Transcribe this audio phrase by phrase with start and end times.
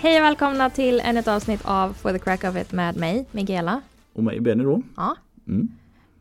[0.00, 3.26] Hej och välkomna till ännu ett avsnitt av For the Crack of It med mig,
[3.32, 3.80] Miguela.
[4.12, 4.82] Och mig Benny då.
[4.96, 5.68] Ja, Mm.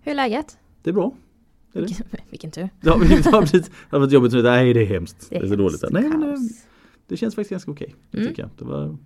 [0.02, 0.58] hur är läget?
[0.84, 1.12] Det är bra.
[1.74, 2.22] Det är det.
[2.30, 2.70] Vilken tur.
[2.82, 4.34] Ja, men det har precis- det har varit jobbigt.
[4.34, 5.28] Nej det är hemskt.
[5.30, 5.94] Det är, så hemskt dåligt.
[5.94, 6.66] Nej, men det, kaos.
[7.08, 7.96] det känns faktiskt ganska okej.
[8.12, 8.28] Mm.
[8.28, 8.50] Tycker jag.
[8.58, 8.98] Det var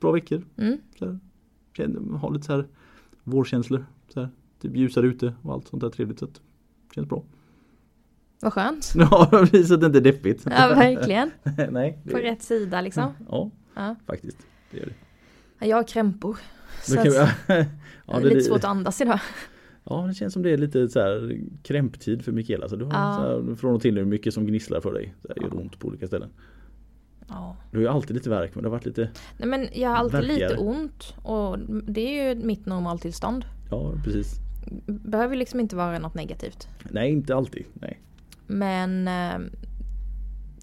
[0.00, 0.42] bra veckor.
[0.56, 0.78] Mm.
[0.98, 2.66] Så här, har lite så här
[3.24, 3.86] vårkänslor.
[4.08, 4.28] Så här,
[4.62, 6.18] typ ljusare ute och allt sånt där trevligt.
[6.18, 6.40] Så att,
[6.94, 7.22] känns bra.
[8.40, 8.92] Vad skönt.
[8.96, 9.68] Ja, precis.
[9.68, 10.42] Så att det inte är deppigt.
[10.44, 11.30] Ja, verkligen.
[11.70, 11.98] Nej.
[12.10, 13.12] På rätt sida liksom.
[13.28, 13.96] Ja, Ja.
[14.06, 14.38] faktiskt.
[14.70, 14.92] Det gör det.
[15.58, 16.38] Ja, Jag har krämpor.
[16.82, 17.24] Så kan vi, ja,
[18.06, 19.20] det är lite svårt att andas idag.
[19.84, 22.68] Ja, det känns som det är lite så här krämptid för Mikaela.
[22.68, 23.18] Så du har Ja.
[23.46, 25.14] här, från och till nu mycket som gnisslar för dig.
[25.22, 26.28] Det gör ont på olika ställen.
[27.28, 27.56] Ja.
[27.70, 29.96] Du har ju alltid lite värk men det har varit lite Nej men jag har
[29.96, 30.48] alltid Verkligare.
[30.50, 33.44] lite ont och det är ju mitt normaltillstånd.
[33.70, 34.34] Ja precis.
[34.86, 36.68] Behöver liksom inte vara något negativt.
[36.90, 37.64] Nej inte alltid.
[37.74, 38.00] Nej.
[38.46, 39.48] Men eh,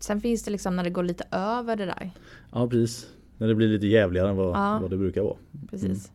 [0.05, 2.11] sen finns det liksom när det går lite över det där.
[2.51, 3.07] Ja precis.
[3.37, 4.79] När det blir lite jävligare än vad, Ja.
[4.81, 5.37] vad det brukar vara.
[5.69, 6.11] Precis.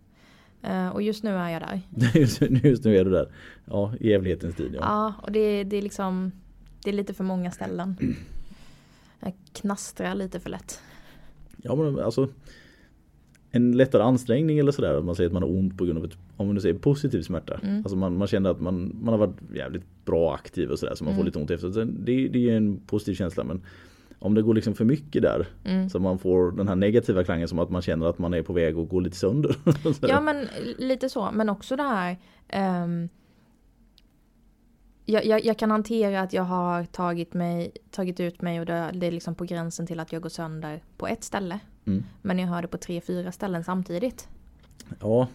[0.63, 1.81] Eh, och just nu är jag där.
[2.21, 3.29] Just, nu- just nu är du där.
[3.65, 4.71] Ja, i jävlighetens tid.
[4.75, 4.81] Ja.
[4.83, 6.33] Ja, och det, det är liksom
[6.85, 7.97] Det är lite för många ställen.
[9.21, 10.81] Jag knastrar lite för lätt.
[11.57, 12.29] ja men alltså
[13.51, 14.99] en lättare ansträngning eller sådär.
[14.99, 16.75] Om man säger att man har ont på grund av ett, om man nu säger
[16.75, 17.61] positiv smärta.
[17.63, 17.77] Mm.
[17.77, 21.05] Alltså man, man känner att man, man har varit jävligt bra aktiv och sådär så
[21.05, 21.27] man får Mm.
[21.27, 21.85] lite ont efter.
[21.85, 23.63] Det, det är ju en positiv känsla men
[24.19, 25.89] om det går liksom för mycket där Mm.
[25.91, 28.53] så man får den här negativa klangen som att man känner att man är på
[28.53, 29.57] väg att gå lite sönder.
[30.09, 30.47] Ja men
[30.79, 32.17] lite så, men också det här
[32.49, 33.09] ehm,
[35.05, 38.91] jag, jag, jag kan hantera att jag har tagit, mig, tagit ut mig och det,
[38.95, 41.61] det är liksom på gränsen till att jag går sönder på ett ställe.
[41.87, 42.05] Mm.
[42.23, 44.29] Men jag har det på tre, fyra ställen samtidigt.
[45.01, 45.29] Ja,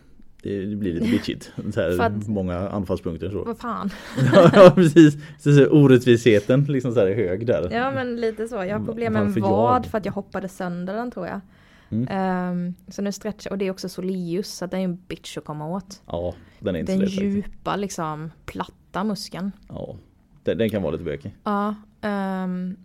[0.43, 1.51] det, det blir lite bitchigt.
[1.73, 3.43] Så här, att- många anfallspunkter så.
[3.43, 3.89] Vad fan.
[4.53, 5.17] ja precis.
[5.39, 7.69] Så, så, orättvisheten liksom så här är hög där.
[7.71, 8.55] Ja men lite så.
[8.55, 11.41] Jag har problem med en vad för att jag hoppade sönder den tror jag.
[11.89, 12.07] Mm.
[12.09, 15.45] Ehm, så nu stretchar och det är också soleus så det är en bitch att
[15.45, 16.01] komma åt.
[16.05, 19.51] Ja, den är inte Den djupa liksom platta muskeln.
[19.69, 19.95] Ja,
[20.43, 21.35] den, den kan vara lite bökig.
[21.43, 21.75] Ja.
[22.01, 22.75] ehm,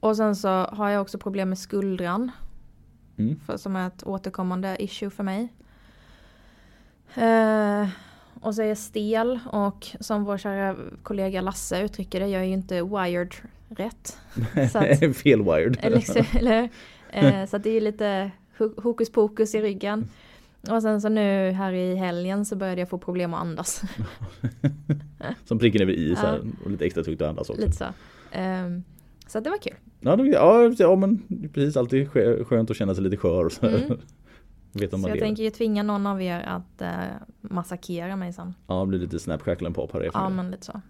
[0.00, 2.30] och sen så har jag också problem med skuldran.
[3.22, 3.40] Mm.
[3.46, 5.48] För, som är ett återkommande issue för mig.
[7.14, 7.88] Eh,
[8.40, 12.46] och så är jag stel och som vår kära kollega Lasse uttrycker det, jag är
[12.46, 13.34] ju inte wired
[13.68, 14.18] rätt.
[14.72, 15.78] Så att, Felwired.
[15.82, 16.68] eller, eller,
[17.10, 20.08] eh, så det är lite ho- hokus pokus i ryggen.
[20.70, 23.82] Och sen så nu här i helgen så började jag få problem att andas.
[25.44, 27.62] Som pricken över i så här, och lite extra tungt att andas också.
[27.62, 27.84] Lite så.
[28.32, 28.82] Ehm,
[29.32, 29.74] så det var kul.
[30.00, 31.22] Ja, det, ja, ja, men
[31.54, 31.76] precis.
[31.76, 33.48] Alltid skö- skönt att känna sig lite skör.
[33.48, 33.66] Så.
[33.66, 33.80] Mm.
[34.72, 35.26] Vet om Så jag lever.
[35.26, 36.88] tänker ju tvinga någon av er att eh,
[37.40, 38.54] massakera mig sen.
[38.66, 40.34] Ja, det blir lite snap crackle and pop här Ja det.
[40.34, 40.80] men lite så.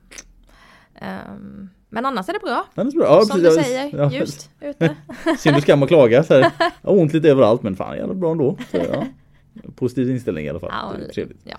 [0.95, 2.65] Ehm, men annars är det bra.
[2.75, 3.05] Ja, det är bra.
[3.07, 3.57] Ja, Som precis.
[3.59, 4.97] du säger, ja, ljust ute.
[5.39, 6.23] Synd och skam att klaga.
[6.23, 6.53] Så här.
[6.83, 8.57] Ont lite överallt men fan jävla bra ändå.
[8.71, 9.07] Så, ja.
[9.77, 10.71] Positiv inställning i alla fall.
[10.73, 11.41] Ja, det är trevligt.
[11.45, 11.57] Ja.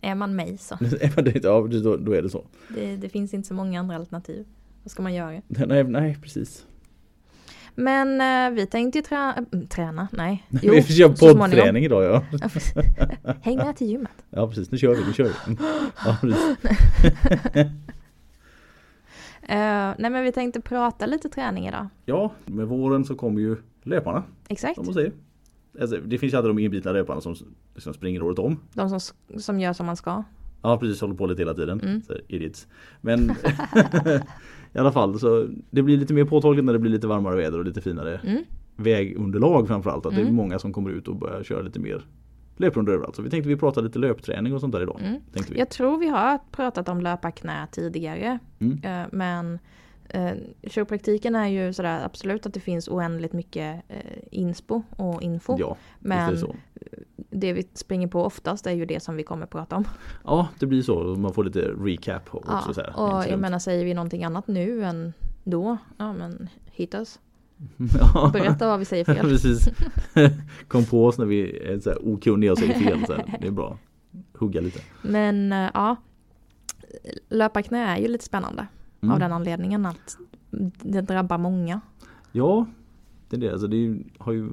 [0.00, 0.74] Är man mig så.
[0.74, 2.44] Är man det, ja, då, då är det så.
[2.68, 4.46] Det, det finns inte så många andra alternativ.
[4.82, 5.42] Vad ska man göra?
[5.48, 6.66] Nej, nej precis.
[7.74, 10.08] Men eh, vi tänkte ju trä äh, träna.
[10.12, 10.46] Nej.
[10.48, 12.24] vi får köra poddträning idag ja.
[13.42, 14.24] Häng med till gymmet.
[14.30, 15.32] Ja precis, nu kör vi, nu kör vi.
[17.54, 17.60] Ja.
[19.42, 21.88] Eh, nej men vi tänkte prata lite träning idag.
[22.04, 24.22] ja, med våren så kommer ju löparna.
[24.48, 24.74] Exakt.
[24.74, 25.12] Som man säger.
[25.80, 27.34] Alltså, det finns ju alltid de inbitna löparna som
[27.74, 28.60] liksom springer året om.
[28.74, 29.00] De som,
[29.40, 30.22] som gör som man ska.
[30.62, 31.80] Ja precis, håller på lite hela tiden.
[31.80, 32.02] Mm.
[32.02, 32.66] Så, idiots.
[33.00, 33.30] Men
[34.72, 37.58] i alla fall så det blir lite mer påtagligt när det blir lite varmare väder
[37.58, 38.42] och lite finare Mm.
[38.76, 40.06] vägunderlag framförallt.
[40.06, 40.34] Att det är Mm.
[40.34, 42.04] många som kommer ut och börjar köra lite mer
[42.56, 43.16] löprundor överallt.
[43.16, 45.00] Så vi tänkte vi prata lite löpträning och sånt där idag.
[45.04, 45.20] Mm.
[45.54, 48.38] Jag tror vi har pratat om löparknä tidigare.
[48.58, 48.80] Mm.
[48.84, 49.58] Eh, Men
[50.14, 50.32] eh,
[50.62, 53.96] kiropraktiken är ju sådär absolut att det finns oändligt mycket eh,
[54.30, 55.56] inspo och info.
[55.58, 56.46] Ja, men det
[57.30, 59.84] det vi springer på oftast är ju det som vi kommer prata om.
[60.24, 61.02] Ja, det blir så.
[61.02, 62.64] Man får lite recap också.
[62.66, 63.00] Ja, så här.
[63.00, 65.12] och jag menar säger vi någonting annat nu än
[65.44, 67.20] då, ja men hit us.
[68.14, 68.30] ja.
[68.32, 69.28] Berätta vad vi säger fel.
[69.28, 69.68] Precis.
[70.68, 73.06] Kom på oss när vi är så här okunniga och säger fel.
[73.06, 73.38] Så här.
[73.40, 73.78] Det är bra.
[74.32, 74.80] Hugga lite.
[75.02, 75.96] Men eh, ja,
[77.28, 78.66] löparknä är ju lite spännande
[79.02, 79.12] Mm.
[79.12, 80.16] av den anledningen att
[80.82, 81.80] det drabbar många.
[82.32, 82.66] Ja,
[83.28, 83.52] det är det.
[83.52, 84.48] Alltså det ju, har ju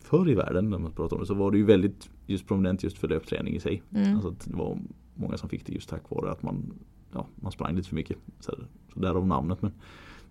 [0.00, 2.82] förr i världen när man pratar om det så var det ju väldigt just prominent
[2.82, 3.82] just för löpträning i sig.
[3.94, 4.14] Mm.
[4.14, 4.78] Alltså det var
[5.14, 6.72] många som fick det just tack vare att man,
[7.12, 8.16] ja, man sprang lite för mycket.
[8.40, 8.54] Så,
[8.94, 9.62] så därav namnet.
[9.62, 9.72] Men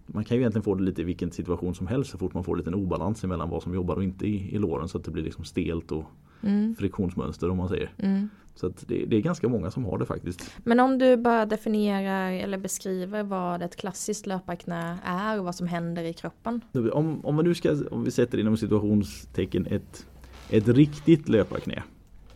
[0.05, 2.43] man kan ju egentligen få det lite i vilken situation som helst så fort man
[2.43, 5.03] får lite en obalans mellan vad som jobbar och inte i, i låren så att
[5.03, 6.05] det blir liksom stelt och
[6.41, 6.75] Mm.
[6.75, 7.91] friktionsmönster om man säger.
[7.97, 8.29] Mm.
[8.59, 10.51] Så det, det är ganska många som har det faktiskt.
[10.63, 15.67] Men om du bara definierar eller beskriver vad ett klassiskt löparknä är och vad som
[15.67, 16.61] händer i kroppen.
[16.93, 20.05] Om, om, man nu ska, om vi sätter inom situationstecken ett,
[20.49, 21.83] ett riktigt löparknä.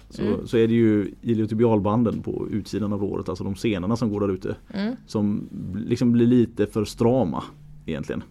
[0.09, 0.47] Så, Mm.
[0.47, 4.33] så är det ju iliotibialbanden på utsidan av låret, alltså de senorna som går där
[4.33, 4.55] ute.
[4.73, 4.95] Mm.
[5.07, 5.49] Som
[5.85, 7.43] liksom blir lite för strama
[7.85, 8.23] egentligen.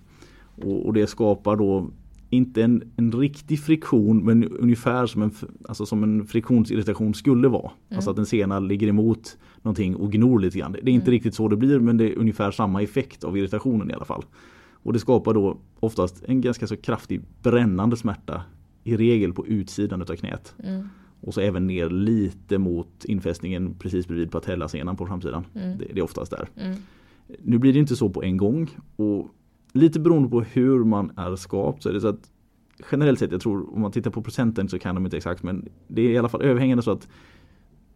[0.63, 1.91] Och, och det skapar då
[2.31, 5.31] inte en, en riktig friktion men ungefär som en,
[5.69, 7.71] alltså som en friktionsirritation skulle vara.
[7.95, 10.73] Alltså att en sena ligger emot någonting och gnor lite grann.
[10.73, 13.91] Det är inte riktigt så det blir men det är ungefär samma effekt av irritationen
[13.91, 14.25] i alla fall.
[14.83, 18.43] Och det skapar då oftast en ganska så kraftig brännande smärta
[18.85, 20.55] i regel på utsidan utav knät.
[20.65, 20.89] Mm.
[21.21, 25.45] Och så även ner lite mot infästningen precis bredvid patellasenan på framsidan.
[25.55, 25.79] Mm.
[25.79, 26.49] Det, det är oftast där.
[26.57, 26.77] Mm.
[27.39, 29.29] Nu blir det inte så på en gång och
[29.73, 32.31] lite beroende på hur man är skapt så är det så att
[32.93, 35.69] generellt sett, jag tror om man tittar på procenten så kan de inte exakt men
[35.89, 37.09] det är i alla fall överhängande så att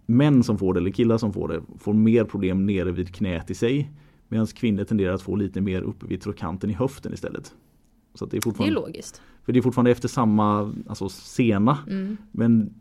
[0.06, 3.50] män som får det eller killar som får det får mer problem nere vid knät
[3.50, 3.92] i sig
[4.28, 7.54] medan kvinnor tenderar att få lite mer uppe vid trokanten i höften istället.
[8.14, 9.22] Så det är Det är fortfarande, logiskt.
[9.44, 12.16] för det är fortfarande efter samma alltså sena Mm.
[12.32, 12.74] men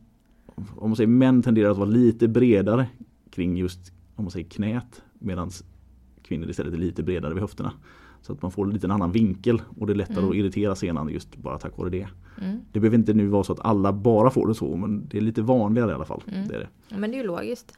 [0.75, 2.87] om man säger män tenderar att vara lite bredare
[3.31, 5.49] kring just om man säger knät medan
[6.23, 7.73] kvinnor istället är lite bredare vid höfterna.
[8.23, 10.29] Så att man får en annan vinkel och det är lättare Mm.
[10.29, 12.07] att irritera senan just bara tack vare det.
[12.41, 12.57] Mm.
[12.71, 15.21] Det behöver inte nu vara så att alla bara får det så men det är
[15.21, 16.23] lite vanligare i alla fall.
[16.27, 16.47] Mm.
[16.47, 16.67] Det är det.
[16.89, 17.73] Ja, Men det är ju logiskt.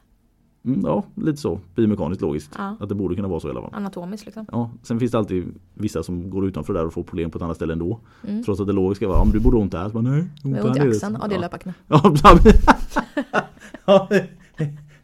[0.64, 1.60] Mm, ja, lite så.
[1.74, 2.54] Biomekaniskt logiskt.
[2.58, 2.76] Ja.
[2.80, 3.70] Att det borde kunna vara så i alla fall.
[3.74, 4.46] Anatomiskt liksom.
[4.52, 5.44] Ja, sen finns det alltid
[5.74, 8.00] vissa som går utanför där och får problem på ett annat ställe ändå.
[8.28, 8.42] Mm.
[8.44, 9.88] Trots att det logiska var om du borde ont där.
[9.88, 11.18] Så bara, nej, här ont i nere." axeln.
[11.20, 11.40] Ja, det är Ja.
[11.40, 11.74] löparknä.
[13.86, 14.08] Ja.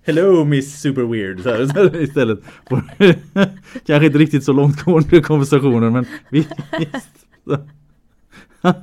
[0.05, 2.39] Hello Miss Super Weird så här, istället.
[3.87, 7.27] Kanske inte riktigt så långtgående konversationer men vi- visst.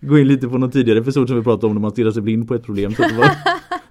[0.00, 2.22] Gå in lite på någon tidigare episod som vi pratade om när man stirrar sig
[2.22, 2.94] blind på ett problem.
[2.94, 3.26] Så det var,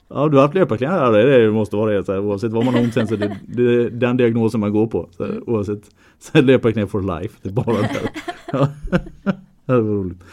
[0.08, 2.04] ja du har haft löparknä, ja det, det det måste vara det.
[2.06, 4.88] Så här, oavsett vad man har ont sen så det, det den diagnosen man går
[4.88, 5.10] på.
[5.12, 5.44] Så här, Mm.
[5.48, 5.92] Oavsett
[6.34, 7.38] löparknä for life.
[7.42, 8.10] Det är bara där.
[8.52, 8.68] Ja.
[9.66, 10.24] Det var roligt.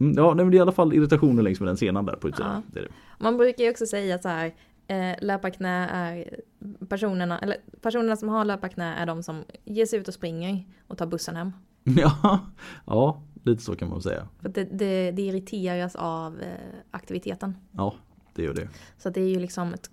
[0.00, 2.16] Mm, Ja, nej, men det är i alla fall irritationer längs med den senan där
[2.16, 2.50] på utsidan.
[2.54, 2.62] Ja.
[2.72, 2.88] Det det.
[3.20, 4.52] Man brukar ju också säga så här.
[4.86, 6.40] Eh, löparknä är
[6.88, 10.98] personerna, eller personerna som har löparknä är de som ger sig ut och springer och
[10.98, 11.52] tar bussen hem.
[11.84, 12.40] Ja,
[12.86, 14.28] ja, lite så kan man säga.
[14.40, 16.58] För det, det, det irriteras av eh,
[16.90, 17.56] aktiviteten.
[17.72, 17.94] Ja,
[18.34, 18.68] det gör det.
[18.98, 19.90] Så det är ju liksom ett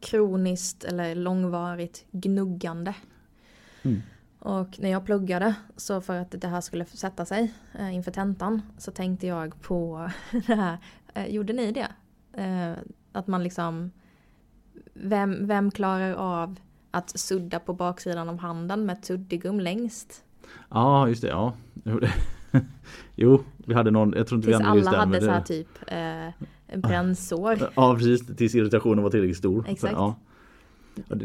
[0.00, 2.94] kroniskt eller långvarigt gnuggande.
[3.82, 4.02] Mm.
[4.38, 8.62] Och när jag pluggade så för att det här skulle sätta sig eh, inför tentan
[8.78, 10.10] så tänkte jag på
[10.46, 10.78] det här.
[11.14, 11.88] Eh, gjorde ni det?
[12.42, 12.72] Eh,
[13.12, 13.90] att man liksom
[14.94, 16.60] vem, vem klarar av
[16.90, 20.24] att sudda på baksidan av handen med ett suddigum längst?
[20.70, 21.28] Ja, just det.
[21.28, 21.52] Ja.
[23.14, 25.40] Jo, vi hade någon, jag tror inte Tills vi hade just alla hade så här
[25.40, 27.58] det, typ eh, en brännsår.
[27.76, 28.36] Ja, precis.
[28.36, 29.64] Tills irritationen var tillräckligt stor.
[29.68, 29.92] Exakt.
[29.92, 30.14] Ja.
[31.08, 31.16] Ja,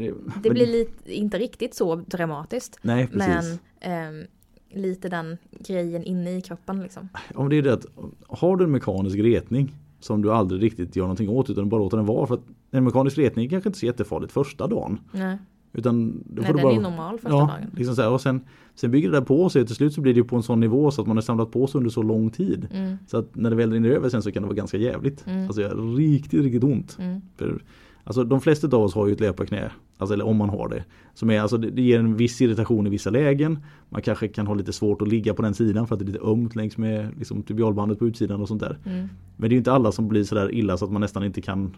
[0.43, 2.79] det, blir lite, inte riktigt så dramatiskt.
[2.81, 3.59] Nej, precis.
[3.81, 4.27] Men ehm,
[4.69, 7.09] lite den grejen inne i kroppen liksom.
[7.35, 7.85] Ja, det är det att
[8.27, 11.97] har du en mekanisk retning som du aldrig riktigt gör någonting åt utan bara låter
[11.97, 12.27] den vara.
[12.27, 14.99] För att en mekanisk retning kanske inte så jättefarligt första dagen.
[15.11, 15.37] Nej,
[15.73, 16.75] Utan då Nej får du den bara...
[16.75, 17.71] är normal första ja, dagen.
[17.75, 18.41] Liksom så här, och sen,
[18.75, 19.65] sen bygger det där på sig.
[19.65, 21.67] Till slut så blir det på en sån nivå så att man har samlat på
[21.67, 22.67] sig under så lång tid.
[22.73, 25.27] Mm, Så att när det väl rinner över sen så kan det vara ganska jävligt.
[25.27, 25.43] Mm.
[25.45, 26.97] Alltså det gör riktigt, riktigt ont.
[26.99, 27.63] mm, För,
[28.03, 29.71] alltså de flesta av oss har ju ett löparknä.
[29.97, 30.83] Alltså, eller om man har det.
[31.13, 33.59] Som är, alltså, det, det ger en viss irritation i vissa lägen.
[33.89, 36.07] Man kanske kan ha lite svårt att ligga på den sidan för att det är
[36.07, 38.77] lite ömt längs med liksom, tibialbandet på utsidan och sånt där.
[38.85, 39.07] mm.
[39.37, 41.75] Men det är inte alla som blir sådär illa så att man nästan inte kan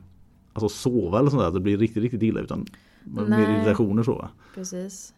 [0.53, 1.51] alltså, sova eller sånt där.
[1.51, 2.65] Det blir riktigt, riktigt illa utan
[3.03, 3.55] mer Nej.
[3.55, 4.29] irritationer så va?
[4.55, 5.13] Precis.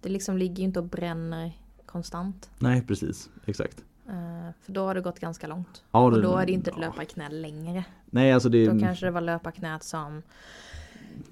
[0.00, 1.52] Det liksom ligger ju inte och bränner
[1.86, 2.50] konstant.
[2.58, 3.84] Nej precis, exakt.
[4.08, 5.82] Eh, för då har det gått ganska långt.
[5.92, 6.86] Ja, Och då är det inte ett ja.
[6.86, 7.84] löparknä längre.
[8.10, 10.22] Nej alltså det Då kanske det var löparknät som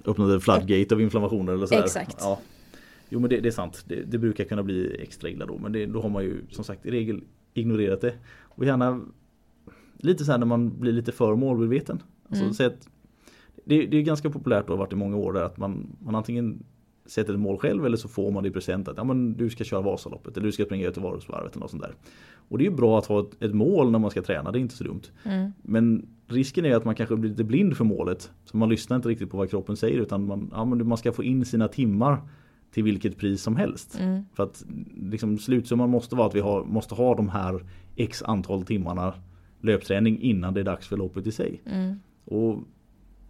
[0.05, 1.85] öppnade floodgate av inflammationer eller sådär.
[1.85, 2.17] Exakt.
[2.21, 2.39] Ja.
[3.09, 3.85] Jo men det, det är sant.
[3.87, 5.59] Det, det brukar kunna bli extra illa då.
[5.59, 7.23] Men det, då har man ju som sagt i regel
[7.55, 8.15] ignorerat det.
[8.41, 9.01] Och gärna
[9.97, 12.03] lite så här när man blir lite för målmedveten.
[12.29, 12.55] Alltså, Mm.
[12.55, 12.89] säg att
[13.65, 16.15] det, det är ganska populärt och har varit i många år där att man, man
[16.15, 16.63] antingen
[17.07, 19.51] sätter ett mål själv eller så får man det i present att ja, men du
[19.51, 21.95] ska köra Vasaloppet eller du ska springa Göteborgsvarvet eller något sånt där.
[22.49, 24.59] Och det är ju bra att ha ett, ett mål när man ska träna, det
[24.59, 25.03] är inte så dumt.
[25.25, 28.31] mm, Men risken är att man kanske blir lite blind för målet.
[28.45, 31.13] Så man lyssnar inte riktigt på vad kroppen säger utan man, ja, men man ska
[31.13, 32.19] få in sina timmar
[32.71, 33.99] till vilket pris som helst.
[34.01, 34.65] mm, För att
[35.11, 37.65] liksom, slutsumman måste vara att vi har, måste ha de här
[37.97, 39.15] x antal timmarna
[39.61, 41.61] löpträning innan det är dags för loppet i sig.
[41.67, 42.59] mm, Och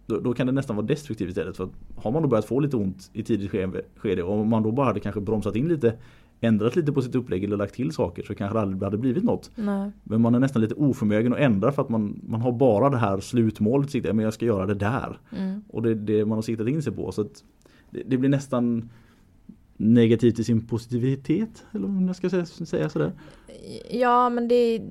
[0.05, 1.57] då, då kan det nästan vara destruktivt istället.
[1.57, 3.51] För att har man då börjat få lite ont i tidigt
[3.95, 5.93] skede, och om man då bara hade kanske bromsat in lite
[6.41, 9.23] ändrat lite på sitt upplägg eller lagt till saker så kanske det aldrig hade blivit
[9.23, 9.51] något.
[9.55, 9.91] Nej.
[10.03, 12.97] Men man är nästan lite oförmögen att ändra för att man, man har bara det
[12.97, 15.19] här slutmålet, men jag ska göra det där.
[15.37, 15.63] Mm.
[15.69, 17.11] Och det är det man har siktat in sig på.
[17.11, 17.23] Så
[17.89, 18.89] det, det blir nästan
[19.77, 23.11] negativt i sin positivitet, eller om jag ska säga, säga sådär.
[23.89, 24.81] Ja men det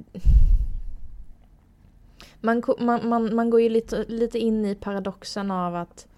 [2.41, 6.09] man, man, man, man går ju lite, lite in i paradoxen av att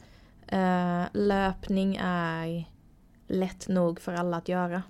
[0.46, 2.64] eh, löpning är
[3.26, 4.82] lätt nog för alla att göra.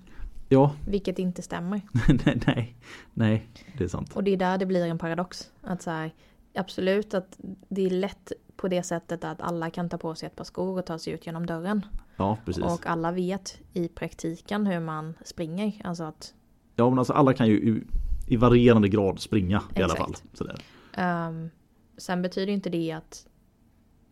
[0.49, 1.81] Ja, Vilket inte stämmer.
[2.25, 2.75] nej, nej,
[3.13, 3.47] nej,
[3.77, 4.15] det är sant.
[4.15, 5.51] Och det är där det blir en paradox.
[5.61, 6.11] Att så här,
[6.55, 10.35] absolut att det är lätt på det sättet att alla kan ta på sig ett
[10.35, 11.85] par skor och ta sig ut genom dörren.
[12.17, 12.63] Ja, precis.
[12.63, 15.81] Och alla vet i praktiken hur man springer.
[15.83, 16.33] Alltså att
[16.75, 17.83] Ja, men alltså alla kan ju
[18.27, 20.19] i, varierande grad springa i alla Exakt.
[20.19, 20.29] fall.
[20.33, 20.55] Sådär.
[20.97, 21.49] Ehm,
[21.97, 23.27] sen betyder inte det att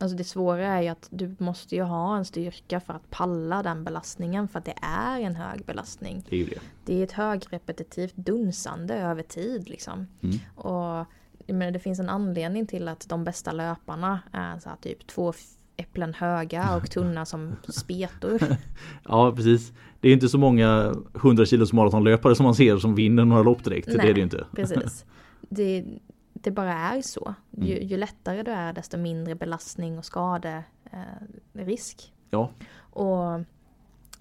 [0.01, 3.63] Alltså det svåra är ju att du måste ju ha en styrka för att palla
[3.63, 6.25] den belastningen för att det är en hög belastning.
[6.29, 6.59] Det är ju det.
[6.85, 10.07] Det är ett högrepetitivt dunsande över tid liksom.
[10.21, 10.39] Mm.
[10.55, 11.05] Och
[11.45, 15.07] jag menar, det finns en anledning till att de bästa löparna är så här, typ
[15.07, 15.33] två
[15.77, 18.39] äpplen höga och tunna som spetor.
[19.03, 19.73] Ja, precis.
[19.99, 23.63] Det är inte så många 100 kilos maratonlöpare som man ser som vinner några lopp
[23.63, 23.87] direkt.
[23.87, 24.45] det är det inte.
[24.55, 25.05] Precis.
[25.49, 25.85] Det,
[26.43, 27.33] det bara är så.
[27.51, 27.87] Ju, Mm.
[27.87, 32.13] ju lättare du är desto mindre belastning och skaderisk.
[32.13, 32.19] Eh.
[32.29, 33.41] Ja, och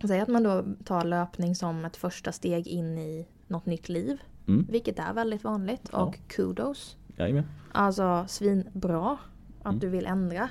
[0.08, 4.22] säg att man då tar löpning som ett första steg in i något nytt liv.
[4.48, 4.66] Mm.
[4.70, 5.88] Vilket är väldigt vanligt.
[5.92, 5.98] Ja.
[5.98, 6.96] Och kudos.
[7.16, 7.44] jajamän.
[7.72, 9.18] Alltså svinbra
[9.58, 9.78] att Mm.
[9.78, 10.48] du vill ändra.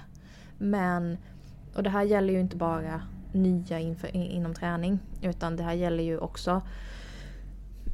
[0.58, 1.18] Men,
[1.76, 3.02] och det här gäller ju inte bara
[3.34, 5.00] nya inför, in, inom träning.
[5.22, 6.62] Utan det här gäller ju också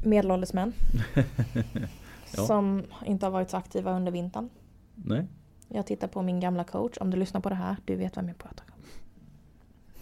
[0.04, 0.74] medelålders män.
[2.38, 2.46] Ja.
[2.46, 4.50] Som inte har varit så aktiva under vintern.
[4.96, 5.28] Nej.
[5.70, 6.98] Jag tittar på min gamla coach.
[7.00, 8.84] Om du lyssnar på det här, du vet vem jag pratar om.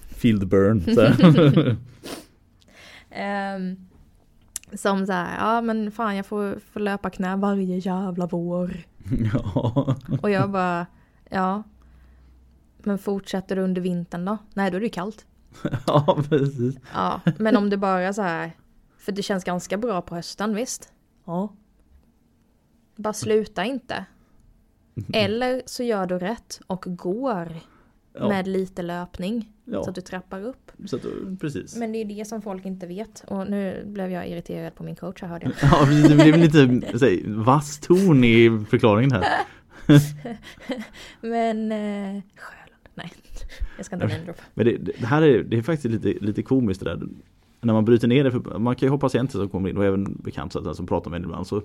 [0.07, 0.81] Feel the burn.
[0.95, 1.77] Så här.
[3.15, 3.75] Ehm,
[4.73, 8.77] som så här, ja men fan jag får, får löpa knä varje jävla vår.
[9.33, 9.95] ja.
[10.21, 10.85] Och jag bara,
[11.29, 11.63] ja.
[12.77, 14.37] Men fortsätter du under vintern då?
[14.53, 15.25] Nej då är det ju kallt.
[15.87, 16.75] ja, precis.
[16.93, 18.51] Ja, men om du bara så här,
[18.97, 20.93] för det känns ganska bra på hösten visst?
[21.25, 21.53] Ja.
[22.95, 24.05] Bara sluta inte.
[25.13, 27.55] Eller så gör du rätt och går
[28.19, 28.27] Ja.
[28.29, 29.51] med lite löpning.
[29.65, 29.83] Ja.
[29.83, 30.71] Så att du trappar upp.
[30.85, 31.01] Så att,
[31.39, 31.75] precis.
[31.75, 33.23] Men det är det som folk inte vet.
[33.27, 35.53] Och nu blev jag irriterad på min coach här hörde jag.
[35.71, 36.07] Ja, precis.
[36.09, 39.25] Det blev lite säg, vass ton i förklaringen här.
[41.21, 43.11] Men eh, Sjölund, nej.
[43.77, 44.43] Jag ska inte namedroppa.
[44.53, 47.07] Men det, det här är, det är faktiskt lite, lite komiskt det där.
[47.61, 49.85] När man bryter ner det, för man kan ju ha patienter som kommer in och
[49.85, 51.47] även bekanta som pratar med en ibland.
[51.47, 51.61] Så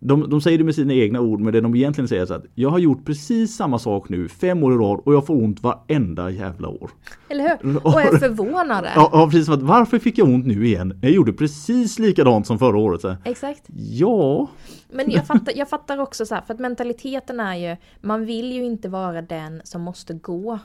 [0.00, 2.34] de, de säger det med sina egna ord men det de egentligen säger är så
[2.34, 5.34] att jag har gjort precis samma sak nu fem år i rad och jag får
[5.34, 6.90] ont varenda jävla år.
[7.28, 7.76] Eller hur?
[7.86, 8.92] Och är förvånade.
[8.94, 10.98] Ja, ja precis, att, varför fick jag ont nu igen?
[11.02, 13.00] Jag gjorde precis likadant som förra året.
[13.00, 13.62] Så Exakt.
[13.76, 14.48] ja,
[14.92, 18.52] Men jag fattar, jag fattar också så här, för att mentaliteten är ju, man vill
[18.52, 20.58] ju inte vara den som måste gå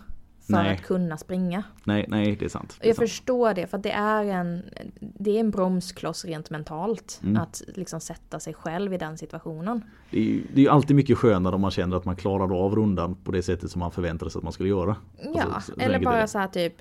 [0.45, 0.73] för Nej.
[0.73, 1.63] att kunna springa.
[1.83, 2.77] nej, nej det är sant.
[2.79, 3.09] Det är jag sant.
[3.09, 4.63] förstår det, för det är en,
[4.99, 7.19] det är en bromskloss rent mentalt.
[7.23, 7.41] Mm.
[7.41, 9.83] Att liksom sätta sig själv i den situationen.
[10.11, 12.65] Det är, ju, det är ju alltid mycket skönare om man känner att man klarar
[12.65, 14.95] av rundan på det sättet som man förväntade sig att man skulle göra.
[15.35, 16.27] Ja, Alltså, så eller bara det.
[16.27, 16.73] så här typ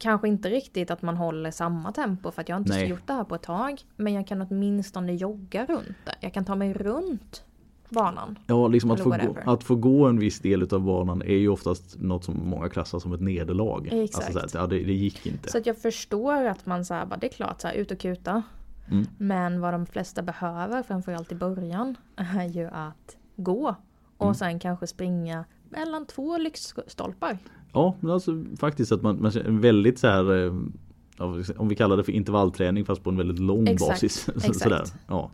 [0.00, 2.88] Kanske inte riktigt att man håller samma tempo för att jag har inte Nej.
[2.88, 3.80] gjort det här på ett tag.
[3.96, 6.14] Men jag kan åtminstone jogga runt det.
[6.20, 7.44] Jag kan ta mig runt
[7.94, 8.38] banan.
[8.46, 11.48] Ja, liksom att få, gå, att få gå en viss del utav banan är ju
[11.48, 13.86] oftast något som många klassar som ett nederlag.
[13.92, 14.16] Exakt.
[14.26, 15.50] Alltså så här, att, ja, det, det gick inte.
[15.50, 17.98] Så att jag förstår att man säger bara det är klart så här, ut och
[17.98, 18.42] kuta.
[18.90, 19.06] Mm.
[19.18, 23.74] Men vad de flesta behöver, framförallt i början, är ju att gå.
[24.16, 24.34] Och Mm.
[24.34, 27.38] sen kanske springa mellan två lyktstolpar.
[27.72, 30.52] Ja, men alltså faktiskt att man, man väldigt så här eh,
[31.56, 34.28] om vi kallar det för intervallträning fast på en väldigt lång Exakt, basis.
[34.36, 34.58] exakt.
[34.58, 34.84] Sådär.
[35.08, 35.30] Ja.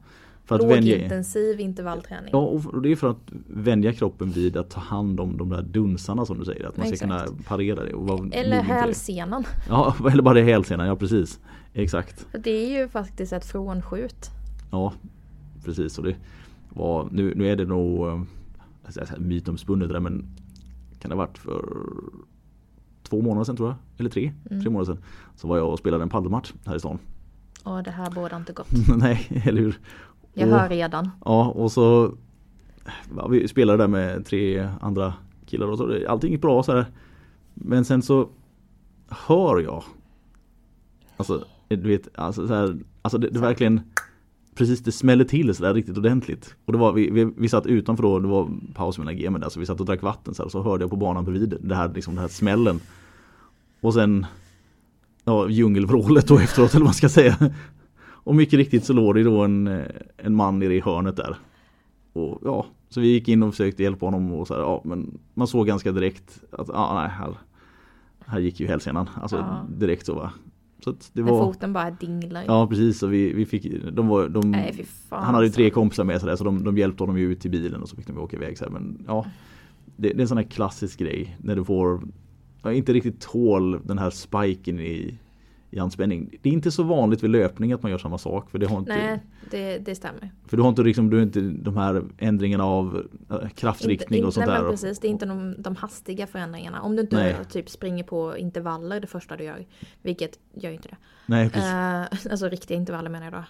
[0.58, 2.30] För att vänja, Lågintensiv intervallträning.
[2.32, 5.62] ja, och det är för att vänja kroppen vid att ta hand om de där
[5.62, 6.66] dunsarna som du säger.
[6.68, 7.26] Att man ska Exakt.
[7.28, 7.92] kunna parera det.
[7.94, 9.44] Och vara Eller hälsenan.
[9.68, 11.40] Ja, eller bara det hälsenan, ja precis.
[11.72, 12.20] Exakt.
[12.30, 14.30] För det är ju faktiskt ett frånskjut.
[14.70, 14.92] Ja,
[15.64, 15.98] precis.
[15.98, 16.16] Och det
[16.68, 18.22] var, nu, nu är det nog eh,
[18.88, 20.26] säga mytomspunnet det där men
[21.00, 21.64] kan det ha varit för
[23.02, 23.76] två månader sedan tror jag.
[23.98, 24.62] Eller tre, Mm.
[24.62, 25.02] tre månader sedan.
[25.36, 26.98] Så var jag och spelade en paddelmatch här i stan.
[27.64, 28.68] Och det här båda inte gott.
[28.96, 29.78] Nej, eller hur?
[30.34, 31.10] Jag Och- hör redan.
[31.24, 32.14] Ja, och så
[33.16, 35.14] ja, Vi spelade där med tre andra
[35.46, 36.86] killar och så allting gick bra så här.
[37.54, 38.28] Men sen så
[39.08, 39.84] hör jag
[41.16, 43.80] Alltså, du vet, alltså, så här, alltså det, det verkligen
[44.54, 46.54] Precis det smäller till så där riktigt ordentligt.
[46.64, 49.48] Och det var, vi, vi, vi satt utanför då, det var paus mellan gamen där
[49.48, 51.56] så vi satt och drack vatten så, här, och så hörde jag på banan bredvid
[51.60, 52.80] det här, liksom, den här smällen.
[53.80, 54.26] Och sen
[55.24, 57.36] ja, djungelvrålet då efteråt eller vad man ska säga.
[58.24, 59.84] Och mycket riktigt så låg det då en, eh,
[60.16, 61.36] en man nere i hörnet där.
[62.12, 65.18] Och ja, så vi gick in och försökte hjälpa honom och så här, ja men
[65.34, 67.34] man såg ganska direkt att ja, nej, här,
[68.26, 69.08] här gick ju hälsenan.
[69.22, 69.66] Alltså Ja.
[69.78, 70.32] direkt så va.
[70.84, 72.44] Så det När var, foten bara dinglar.
[72.46, 75.24] ja precis, så vi, vi fick, de var, de, Nej fan.
[75.24, 75.56] han hade ju alltså.
[75.58, 77.88] tre kompisar med sig där, så de, de hjälpte honom ju ut till bilen och
[77.88, 79.26] så fick de åka iväg så här, men ja
[79.96, 82.00] det, det är en sån här klassisk grej när du får
[82.62, 85.18] ja, inte riktigt tål den här spiken i,
[85.70, 86.38] i anspänning.
[86.42, 88.78] Det är inte så vanligt vid löpning att man gör samma sak för det har
[88.78, 90.30] inte, Nej, det, det stämmer.
[90.46, 94.26] för du har inte liksom, du har inte de här ändringarna av äh, kraftriktning Inte-
[94.26, 94.62] och sånt nej, där.
[94.62, 96.80] Men precis, det är inte de, de hastiga förändringarna.
[96.82, 97.36] Om du inte Nej.
[97.50, 99.66] typ springer på intervaller det första du gör.
[100.02, 100.96] Vilket gör ju inte det.
[101.26, 101.70] Nej precis.
[101.70, 103.44] Eh, alltså riktiga intervaller menar jag då.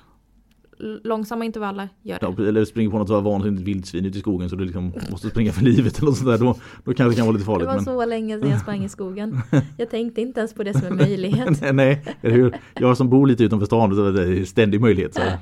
[1.04, 2.42] Långsamma intervaller, gör det.
[2.42, 5.52] Ja, eller springer på något vansinnigt vildsvin ute i skogen så du liksom måste springa
[5.52, 6.38] för livet eller något sånt där.
[6.38, 7.66] Då, då kanske det kan vara lite Det farligt.
[7.66, 7.84] var Men...
[7.84, 9.40] så länge sedan jag sprang i skogen.
[9.76, 11.60] Jag tänkte inte ens på det som en möjlighet.
[11.60, 11.72] nej,
[12.04, 12.54] nej, eller hur?
[12.74, 15.14] Jag som bor lite utanför stan så är det en ständig möjlighet.
[15.14, 15.38] Så här,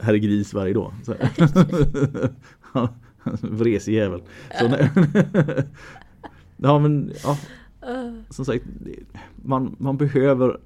[0.00, 0.92] här är gris varje dag.
[1.04, 1.30] Så här.
[3.40, 4.20] Vresig jävel.
[4.60, 4.64] Så,
[6.56, 7.36] ja men ja,
[8.30, 10.56] som sagt det- man, man behöver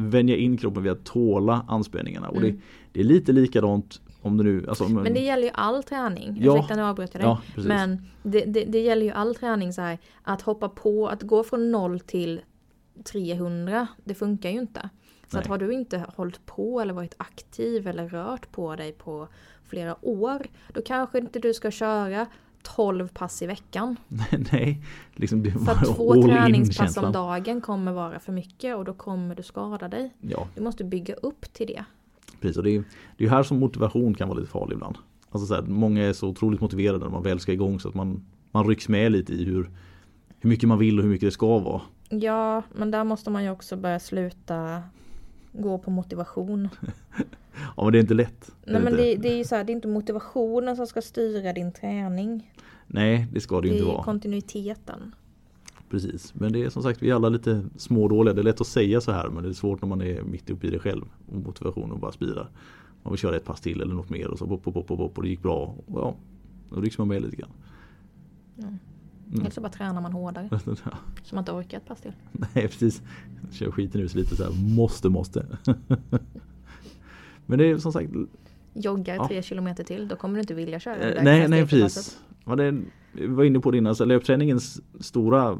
[0.00, 2.28] vänja in kroppen vid att tåla anspänningarna.
[2.28, 2.60] Och det, Mm.
[2.92, 4.66] det är lite likadant om du nu...
[4.68, 6.38] Alltså, om- Men det gäller ju all träning.
[6.40, 6.56] Ja.
[6.56, 7.38] Ursäkta nu avbryter jag dig.
[7.56, 7.62] ja.
[7.62, 9.98] Men det, det, det gäller ju all träning så här.
[10.22, 12.40] Att hoppa på, att gå från 0 till
[13.04, 13.86] 300.
[14.04, 14.88] Det funkar ju inte.
[15.30, 19.28] Så att har du inte hållit på eller varit aktiv eller rört på dig på
[19.68, 20.46] flera år.
[20.74, 22.26] Då kanske inte du ska köra
[22.76, 23.96] 12 pass i veckan.
[24.52, 24.82] Nej,
[25.14, 29.34] liksom det För var två träningspass om dagen kommer vara för mycket och då kommer
[29.34, 30.14] du skada dig.
[30.20, 31.84] Ja, Du måste bygga upp till det.
[32.40, 32.56] precis.
[32.56, 32.84] Och det är
[33.16, 34.96] det är ju här som motivation kan vara lite farlig ibland.
[35.30, 37.94] Alltså så här, många är så otroligt motiverade när man väl ska igång så att
[37.94, 39.70] man, man rycks med lite i hur,
[40.40, 41.80] hur mycket man vill och hur mycket det ska vara.
[42.08, 44.82] Ja, men där måste man ju också börja sluta
[45.58, 46.68] gå på motivation.
[47.76, 48.50] Ja men det är inte lätt.
[48.66, 51.52] Nej men det, det är ju så här, det är inte motivationen som ska styra
[51.52, 52.52] din träning.
[52.86, 54.02] Nej, det ska det Det ju är inte vara.
[54.04, 55.14] kontinuiteten.
[55.90, 56.34] Precis.
[56.34, 58.34] Men det är som sagt, vi är alla lite smådåliga.
[58.34, 60.50] Det är lätt att säga så här men det är svårt när man är mitt
[60.50, 61.04] uppe i det själv.
[61.32, 62.50] Och motivationen bara spirar.
[63.02, 65.16] Man vill köra ett pass till eller något mer och så pop, pop, pop, pop,
[65.18, 65.74] och det gick bra.
[65.86, 66.14] Och ja,
[66.70, 67.50] då rycks man med lite grann.
[68.58, 68.78] Mm.
[69.34, 70.48] Eller så bara tränar man hårdare.
[71.24, 72.12] Så man inte orkar ett pass till.
[72.32, 73.02] Nej precis.
[73.52, 74.74] Kör skiten ur sig lite så här.
[74.76, 75.46] Måste, måste.
[77.46, 78.10] Men det är som sagt.
[78.74, 79.28] Joggar Ja.
[79.28, 80.96] tre kilometer till, då kommer du inte vilja köra.
[80.96, 82.18] Eh, nej, nej precis.
[82.44, 82.80] Ja, det,
[83.12, 83.94] vi var inne på det innan.
[83.96, 85.58] Så löpträningens stora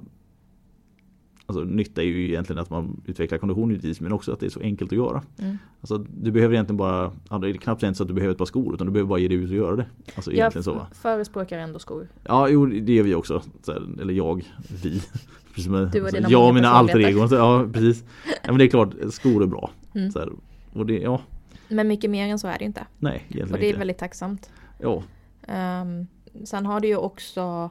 [1.50, 4.50] Alltså nytta är ju egentligen att man utvecklar kondition givetvis men också att det är
[4.50, 5.22] så enkelt att göra.
[5.38, 5.58] Mm.
[5.80, 8.38] Alltså du behöver egentligen bara, ja, det är knappt ens så att du behöver ett
[8.38, 9.86] par skor utan du behöver bara ge dig ut och göra det.
[10.14, 10.86] Alltså Jag så va?
[10.92, 12.08] förespråkar ändå skor.
[12.24, 13.42] Ja, jo det gör vi också.
[13.62, 14.44] Så här, eller jag,
[14.82, 15.02] vi.
[15.54, 17.28] Precis Du och dina jag många och mina alter egon.
[17.30, 18.04] Ja, precis.
[18.26, 19.70] Ja, men det är klart, skor är bra.
[19.94, 20.10] Mm.
[20.14, 20.28] Här,
[20.72, 21.20] och det, ja,
[21.68, 22.86] Men mycket mer än så är det inte.
[22.98, 23.78] nej Och det är inte.
[23.78, 24.50] väldigt tacksamt.
[24.78, 25.02] Ja,
[25.48, 26.06] Um,
[26.44, 27.70] sen har du ju också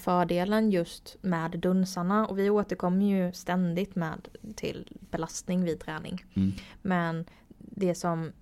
[0.00, 6.24] fördelen just med dunsarna och vi återkommer ju ständigt med till belastning vid träning.
[6.34, 6.52] Mm.
[6.82, 7.24] Men
[7.58, 8.32] det som,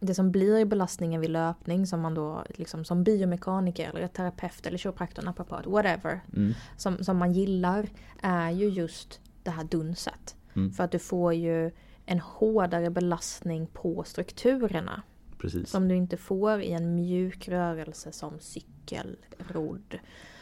[0.00, 4.78] det som blir belastningen vid löpning som man då liksom som biomekaniker eller terapeut eller
[4.78, 7.88] kiropraktor, naprapat, whatever, mm, som, som man gillar
[8.22, 10.36] är ju just det här dunset.
[10.54, 10.72] Mm.
[10.72, 11.70] För att du får ju
[12.06, 15.02] en hårdare belastning på strukturerna.
[15.38, 15.70] precis.
[15.70, 19.98] Som du inte får i en mjuk rörelse som cykel, rodd.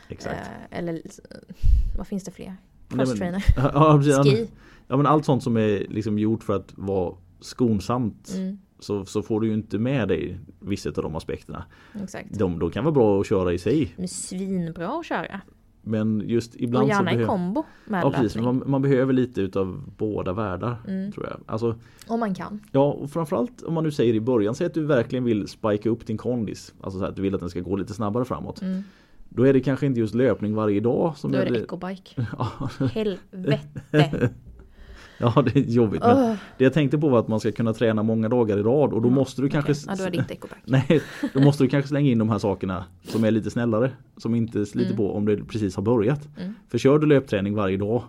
[0.09, 0.37] Exakt.
[0.71, 1.01] Eh, eller
[1.99, 2.47] vad finns det fler?
[2.47, 2.57] Nej,
[2.88, 4.51] men- Cross trainer, Ja, ski.
[4.88, 9.23] Ja men allt sånt som är liksom gjort för att vara skonsamt Mm, så, så
[9.23, 11.64] får du ju inte med dig vissa av de aspekterna.
[12.03, 12.38] exakt.
[12.38, 13.92] De, de kan vara bra att köra i sig.
[13.97, 15.40] De är svinbra att köra.
[15.83, 19.40] Men just ibland och gärna så i kombo med Ja precis, man, man behöver lite
[19.40, 21.12] utav båda världar Mm.
[21.12, 21.40] tror jag.
[21.47, 22.61] Alltså, Om man kan.
[22.73, 25.90] ja och framförallt om man nu säger i början, säg att du verkligen vill spika
[25.90, 26.75] upp din kondis.
[26.81, 28.62] Alltså så här, att du vill att den ska gå lite snabbare framåt.
[28.62, 28.83] Mm.
[29.29, 31.67] Då är det kanske inte just löpning varje dag som Då är det.
[32.38, 33.61] Ja, Helvete.
[35.19, 36.01] ja det är jobbigt.
[36.01, 38.62] Men Åh, det jag tänkte på var att man ska kunna träna många dagar i
[38.62, 39.85] rad och då Ja, måste du kanske okej.
[39.88, 40.61] Ja, då är det inte ecobike.
[40.64, 41.01] Nej,
[41.35, 43.91] då måste du kanske slänga in de här sakerna som är lite snällare.
[44.17, 44.97] Som inte sliter Mm.
[44.97, 46.29] på om det precis har börjat.
[46.41, 46.55] Mm.
[46.69, 48.03] För kör du löpträning varje dag.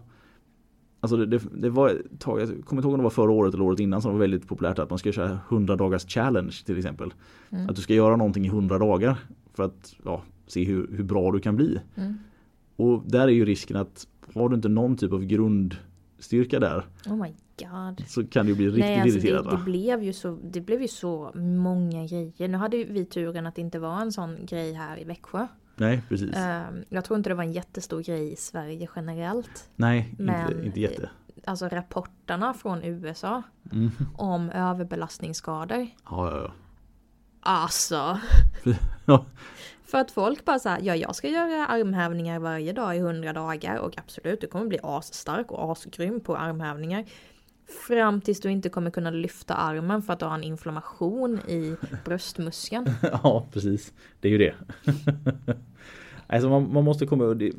[1.01, 3.31] Alltså det, det, det var ett tag, jag kommer inte ihåg om det var förra
[3.31, 6.55] året eller året innan som var väldigt populärt att man ska köra 100 dagars challenge
[6.65, 7.13] till exempel.
[7.49, 7.69] Mm.
[7.69, 9.17] Att du ska göra någonting i 100 dagar
[9.53, 11.79] för att ja, se hur, hur bra du kan bli.
[11.95, 12.17] Mm.
[12.75, 17.15] Och där är ju risken att har du inte någon typ av grundstyrka där Oh
[17.15, 18.03] my god.
[18.07, 19.45] så kan du bli riktigt Nej, alltså irriterad.
[19.45, 22.47] det, det, blev ju så, det blev ju så många grejer.
[22.47, 25.47] Nu hade ju vi turen att det inte var en sån grej här i Växjö.
[25.75, 26.35] Nej precis.
[26.35, 29.69] Ehm, jag tror inte det var en jättestor grej i Sverige generellt.
[29.75, 31.09] Nej, men- inte, inte jätte.
[31.45, 33.89] alltså rapporterna från USA Mm.
[34.13, 35.77] om överbelastningsskador.
[36.09, 36.51] Ja, ja, ja.
[37.41, 38.19] Alltså.
[39.91, 43.77] För att folk bara såhär, ja jag ska göra armhävningar varje dag i 100 dagar
[43.77, 47.05] och absolut du kommer bli asstark och asgrym på armhävningar.
[47.87, 51.75] Fram tills du inte kommer kunna lyfta armen för att du har en inflammation i
[52.05, 52.85] bröstmuskeln.
[53.23, 53.93] ja precis.
[54.19, 54.53] Det är ju det.
[56.27, 57.51] alltså man, man måste komma det,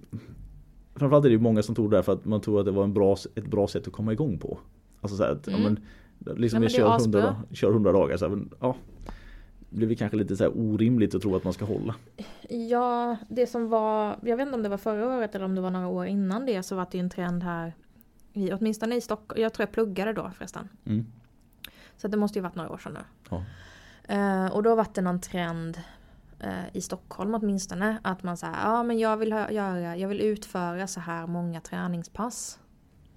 [0.94, 3.16] Framförallt är det många som tror därför att man tror att det var en bra,
[3.34, 4.58] ett bra sätt att komma igång på.
[5.00, 5.62] Alltså så att, Mm.
[5.62, 7.20] ja, men, liksom Nej, jag det kör 100, asbra.
[7.20, 8.76] dag- kör 100 dagar så här, men, ja.
[9.70, 11.94] Det blir väl kanske lite så här orimligt att tro att man ska hålla.
[12.48, 15.61] Ja, det som var, jag vet inte om det var förra året eller om det
[15.61, 17.74] var några år innan det så var det ju en trend här,
[18.33, 20.68] i, åtminstone i Stockholm, jag tror jag pluggade då förresten.
[20.85, 21.06] Mm.
[21.96, 23.00] Så det måste ju varit några år sedan nu.
[23.30, 23.44] Ja.
[24.14, 25.80] Eh, och då var det någon trend
[26.40, 30.87] eh, i Stockholm åtminstone att man säger ja men jag vill, göra, jag vill utföra
[30.87, 32.59] så här många träningspass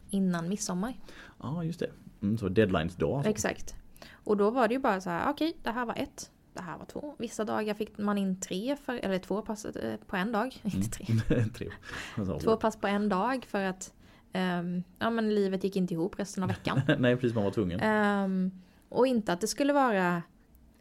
[0.09, 0.93] innan midsommar.
[1.39, 1.89] Ja just det.
[2.21, 3.15] Mm, så deadlines dag.
[3.15, 3.29] Alltså.
[3.29, 3.75] Exakt.
[4.11, 6.31] Och då var det ju bara så här okej det här var ett.
[6.53, 7.15] Det här var två.
[7.17, 10.55] Vissa dagar fick man in tre, för, eller två pass eh, på en dag.
[10.63, 11.05] Inte tre.
[11.53, 11.69] Tre.
[12.17, 13.93] Alltså, Två pass på en dag för att
[14.33, 16.81] ehm, ja, men livet gick inte ihop resten av veckan.
[16.99, 17.79] Nej precis man var tvungen.
[17.79, 18.51] Ehm,
[18.89, 20.23] och inte att det skulle vara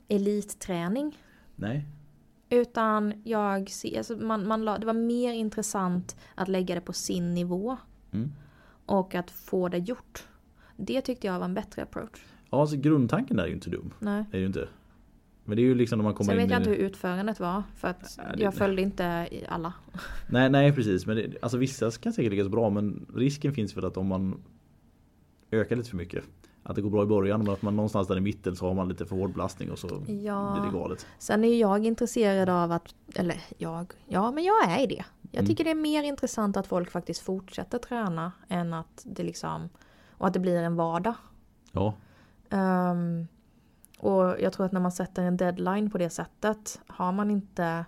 [0.08, 1.18] elitträning.
[1.56, 1.86] Nej.
[2.50, 6.92] Utan jag ser, alltså man, man la, det var mer intressant att lägga det på
[6.92, 7.76] sin nivå.
[8.12, 8.32] Mm.
[8.86, 10.26] Och att få det gjort.
[10.76, 12.24] Det tyckte jag var en bättre approach.
[12.50, 13.94] Ja alltså grundtanken där är ju inte dum.
[13.98, 14.24] Nej.
[14.30, 14.68] Det är ju inte.
[15.44, 16.88] Men det är ju liksom när man kommer Sen in vet jag i- inte hur
[16.88, 17.62] utförandet var.
[17.76, 19.72] För att Nej, det- jag följde inte i alla.
[20.30, 21.06] Nej, nej precis.
[21.06, 24.42] Men det, alltså vissa kan säkert lyckas bra men risken finns väl att om man
[25.50, 26.24] ökar lite för mycket.
[26.64, 28.74] Att det går bra i början men att man någonstans där i mitten så har
[28.74, 30.56] man lite för hård belastning och så Ja.
[30.60, 31.06] blir det galet.
[31.18, 35.04] Sen är jag intresserad av att, eller jag, ja men jag är i det.
[35.30, 35.46] Jag Mm.
[35.46, 39.68] tycker det är mer intressant att folk faktiskt fortsätter träna än att det liksom,
[40.10, 41.14] och att det blir en vardag.
[41.72, 41.94] Ja,
[42.50, 43.26] Ehm,
[44.02, 47.84] och jag tror att när man sätter en deadline på det sättet, har man inte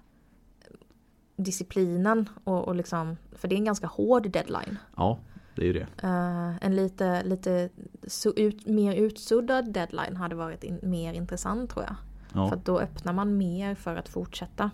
[1.37, 4.79] disciplinen och, och liksom, för det är en ganska hård deadline.
[4.97, 5.19] ja
[5.57, 5.87] det är ju det.
[6.03, 7.69] Eh, en lite, lite
[8.07, 11.97] så ut, mer utsuddad deadline hade varit in, mer intressant tror jag.
[12.35, 14.71] Ja, För då öppnar man mer för att fortsätta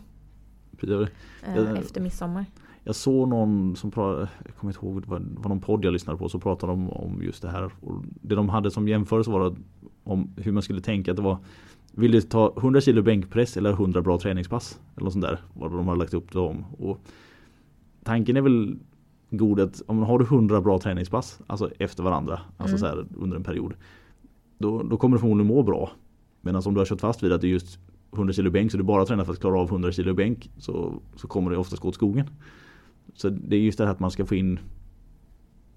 [0.82, 1.76] eh, Ja.
[1.76, 2.44] efter midsommar.
[2.84, 5.84] Jag såg någon som pratade, jag kommer inte ihåg, det var, det var någon podd
[5.84, 7.70] jag lyssnade på så pratade de om just det här.
[7.80, 9.54] Och det de hade som jämförelse var att,
[10.04, 11.38] om hur man skulle tänka att det var
[11.92, 14.80] Vill du ta 100 kilo bänkpress eller 100 bra träningspass?
[14.96, 15.40] Eller något sånt där.
[15.54, 16.64] Vad de har lagt upp det om.
[16.78, 17.00] Och
[18.04, 18.76] tanken är väl
[19.30, 22.78] god att om man har du 100 bra träningspass, alltså efter varandra, alltså Mm.
[22.78, 23.74] så här under en period.
[24.58, 25.90] Då, då kommer du förmodligen må bra.
[26.40, 27.78] Medan om du har kört fast vid att det är just
[28.12, 30.92] 100 kilo bänk så du bara tränar för att klara av 100 kilo bänk så,
[31.16, 32.26] så kommer det oftast gå åt skogen.
[33.14, 34.58] Så det är just det här att man ska få in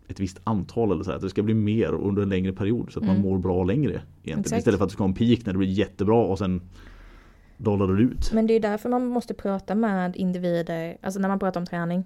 [0.07, 2.91] ett visst antal eller så här, att det ska bli mer under en längre period
[2.91, 3.29] så att man Mm.
[3.29, 3.91] mår bra längre.
[3.91, 4.39] Egentligen.
[4.39, 4.59] Exakt.
[4.59, 6.61] Istället för att du ska ha en peak när det blir jättebra och sen
[7.57, 8.31] dollar du ut.
[8.33, 12.03] Men det är därför man måste prata med individer, alltså när man pratar om träning.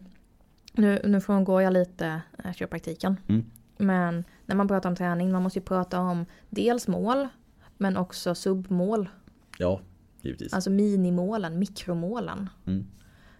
[0.73, 3.17] Nu, nu frångår jag lite äh, kiropraktiken.
[3.27, 3.45] Mm.
[3.77, 7.27] Men när man pratar om träning, man måste ju prata om dels mål,
[7.77, 9.09] men också submål.
[9.57, 9.81] Ja,
[10.21, 10.53] givetvis.
[10.53, 12.49] Alltså minimålen, mikromålen.
[12.65, 12.85] Mm.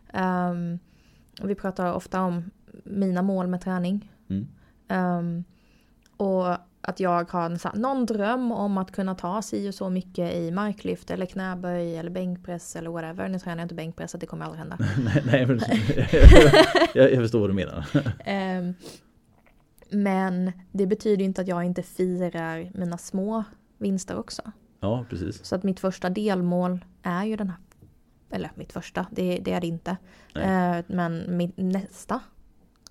[0.07, 0.79] Och
[1.43, 2.51] vi pratar ofta om
[2.83, 4.11] mina mål med träning.
[4.29, 4.47] Mm.
[4.87, 5.43] Ehm,
[6.17, 10.33] och att jag har en, någon dröm om att kunna ta si och så mycket
[10.33, 13.29] i marklyft eller knäböj eller bänkpress eller whatever.
[13.29, 14.77] Nu tränar jag inte bänkpress så det kommer aldrig hända.
[15.03, 15.59] nej, nej, men
[16.93, 17.85] jag, jag förstår vad du menar.
[18.25, 18.73] Ehm,
[19.89, 23.43] men det betyder inte att jag inte firar mina små
[23.77, 24.41] vinster också.
[24.79, 25.45] Ja, precis.
[25.45, 27.57] Så att mitt första delmål är ju den här.
[28.29, 29.97] Eller mitt första, det, det är det inte.
[30.35, 32.21] Eh, men mitt nästa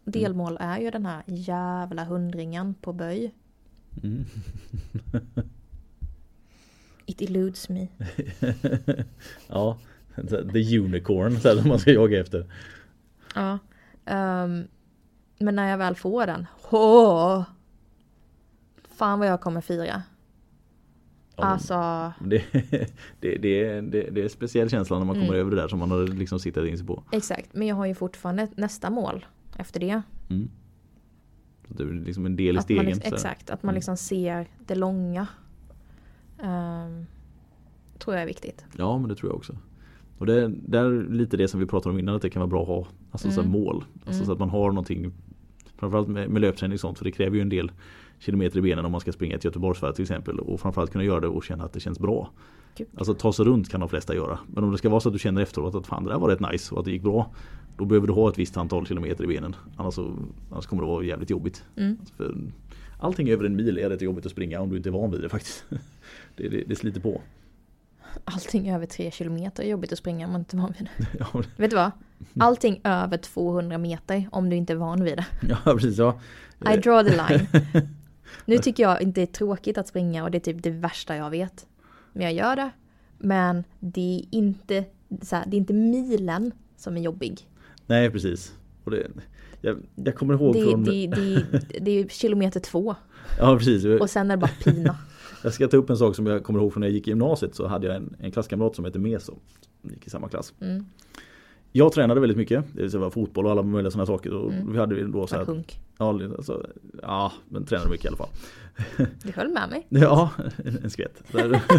[0.04, 3.34] delmål är ju den här jävla hundringen på böj.
[4.02, 4.24] Mm.
[7.06, 7.88] It eludes me.
[9.48, 9.78] ja,
[10.52, 12.46] the unicorn så här, man ska jaga efter.
[13.34, 13.58] Ja.
[14.04, 14.68] Ehm,
[15.38, 16.46] men när jag väl får den.
[16.70, 17.44] Åh!
[18.96, 20.02] Fan vad jag kommer fira.
[21.44, 22.12] Alltså.
[22.24, 22.86] Det, det,
[23.20, 25.40] det, det, är en speciell känsla när man kommer Mm.
[25.40, 27.02] över det där som man har liksom sittat in sig på.
[27.12, 27.54] Exakt.
[27.54, 29.26] Men jag har ju fortfarande nästa mål
[29.58, 30.02] efter det.
[30.30, 30.48] Mm.
[31.68, 32.84] Så Det är liksom en del i Att stegen.
[32.84, 33.50] liksom, så exakt.
[33.50, 33.74] Att man Mm.
[33.74, 35.26] liksom ser det långa.
[36.42, 37.06] Ehm,
[37.98, 38.64] tror jag är viktigt.
[38.76, 39.56] Ja men det tror jag också.
[40.18, 42.50] Och det, det är lite det som vi pratade om innan att det kan vara
[42.50, 43.52] bra att ha alltså så Mm.
[43.52, 43.84] mål.
[43.94, 44.26] Alltså Mm.
[44.26, 45.12] så att man har någonting
[45.78, 47.72] Framförallt med, med löpträning och sånt för det kräver ju en del
[48.18, 50.38] kilometer i benen om man ska springa ett Göteborgsvarv till exempel.
[50.38, 52.30] Och framförallt kunna göra det och känna att det känns bra.
[52.76, 52.88] Gud.
[52.96, 54.38] Alltså ta sig runt kan de flesta göra.
[54.46, 56.28] Men om det ska vara så att du känner efteråt att fan det där var
[56.28, 57.30] rätt nice och att det gick bra.
[57.78, 59.56] Då behöver du ha ett visst antal kilometer i benen.
[59.76, 60.16] Annars, så,
[60.52, 61.64] annars kommer det vara jävligt jobbigt.
[61.76, 61.96] Mm.
[62.16, 62.34] För
[62.98, 65.20] allting över en mil är rätt jobbigt att springa om du inte är van vid
[65.20, 65.64] det faktiskt.
[66.36, 67.20] Det, det, det sliter på.
[68.24, 71.06] Allting över tre kilometer är jobbigt att springa om man inte är van vid det.
[71.18, 71.90] Ja, Vet du vad?
[72.38, 75.26] Allting över 200 meter om du inte är van vid det.
[75.48, 75.98] ja precis.
[75.98, 76.20] Ja.
[76.60, 77.46] I draw the line.
[78.44, 81.16] Nu tycker jag inte det är tråkigt att springa och det är typ det värsta
[81.16, 81.66] jag vet.
[82.12, 82.70] Men jag gör det.
[83.18, 84.84] Men det är inte,
[85.22, 87.48] så här, det är inte milen som är jobbig.
[87.86, 88.54] Nej precis.
[88.84, 89.06] Och det,
[89.60, 90.84] jag, jag kommer ihåg Det, från...
[90.84, 91.44] det, det,
[91.80, 92.94] det är kilometer två.
[93.38, 94.00] Ja precis.
[94.00, 94.96] Och sen är det bara pina.
[95.42, 97.10] Jag ska ta upp en sak som jag kommer ihåg från när jag gick i
[97.10, 99.34] gymnasiet så hade jag en, en klasskamrat som hette Meso.
[99.82, 100.54] Vi gick i samma klass.
[100.60, 100.86] Mm.
[101.76, 102.64] Jag tränade väldigt mycket.
[102.72, 104.32] Det säga fotboll och alla möjliga sådana saker.
[104.32, 104.72] Och Mm.
[104.72, 105.62] vi hade då så här,
[105.98, 106.66] ja, alltså,
[107.02, 108.28] ja, men tränade mycket i alla fall.
[109.22, 109.86] Du höll med mig.
[109.88, 110.30] Ja,
[110.64, 111.22] en, en skvätt.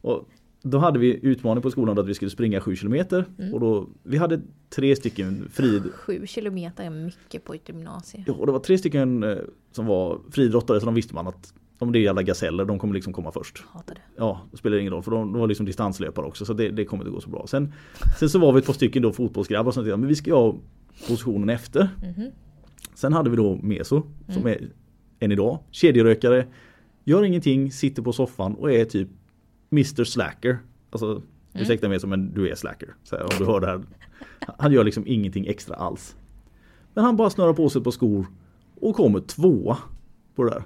[0.00, 0.28] Och
[0.62, 3.24] då hade vi utmaning på skolan att vi skulle springa 7 kilometer.
[3.38, 3.54] Mm.
[3.54, 8.24] Och då, vi hade tre stycken frid, Sju kilometer är mycket på ett gymnasium.
[8.26, 9.36] ja, och det var tre stycken eh,
[9.72, 12.94] som var friidrottare så de visste man att om det är jävla gaseller, de kommer
[12.94, 13.64] liksom komma först.
[13.68, 14.00] Hatar det.
[14.16, 16.84] Ja, det spelar ingen roll för de, de var liksom distanslöpare också så det, det
[16.84, 17.46] kommer inte gå så bra.
[17.46, 17.72] Sen,
[18.18, 20.54] sen så var vi ett par stycken då fotbollsgrabbar som tänkte men vi ska ha
[21.08, 21.88] positionen efter.
[22.16, 22.30] Mhm.
[22.94, 24.46] Sen hade vi då Meso som Mm.
[24.48, 24.68] är
[25.20, 26.46] än idag, kedjerökare,
[27.04, 29.08] gör ingenting, sitter på soffan och är typ
[29.72, 30.58] Mr Slacker.
[30.90, 31.06] Alltså
[31.52, 31.62] Mm.
[31.62, 32.94] ursäkta mig men du är slacker.
[33.04, 33.82] Så här, om du hör det här.
[34.58, 36.16] Han gör liksom ingenting extra alls.
[36.94, 38.26] Men han bara snörar på sig på skor
[38.80, 39.78] och kommer tvåa
[40.34, 40.62] på det där.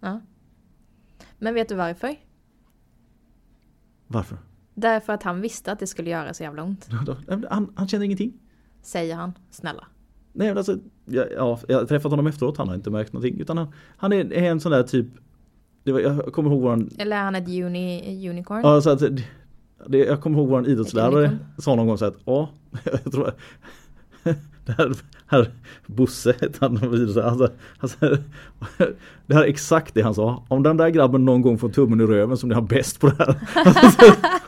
[0.00, 0.20] Ja.
[1.42, 2.16] Men vet du varför?
[4.06, 4.38] Varför?
[4.74, 6.88] Därför att han visste att det skulle göra så jävla ont.
[7.50, 8.32] Han, han känner ingenting.
[8.82, 9.32] Säger han.
[9.50, 9.86] Snälla.
[10.32, 13.40] Nej men alltså, ja, ja, jag har träffat honom efteråt, han har inte märkt någonting.
[13.40, 15.06] Utan han, han är, är en sån där typ
[15.84, 18.60] var, Jag kommer ihåg våran Eller är han ett uni, unicorn?
[18.62, 19.00] Ja, så att,
[19.86, 22.48] det- jag kommer ihåg vår idrottslärare sa någon gång så att ja,
[22.84, 23.32] jag tror
[24.64, 24.92] det här,
[25.26, 25.50] här
[25.86, 28.16] Bosse han, alltså, alltså,
[29.26, 30.44] det här är exakt det han sa.
[30.48, 33.08] Om den där grabben någon gång får tummen i röven som blir han bäst på
[33.08, 33.36] det här.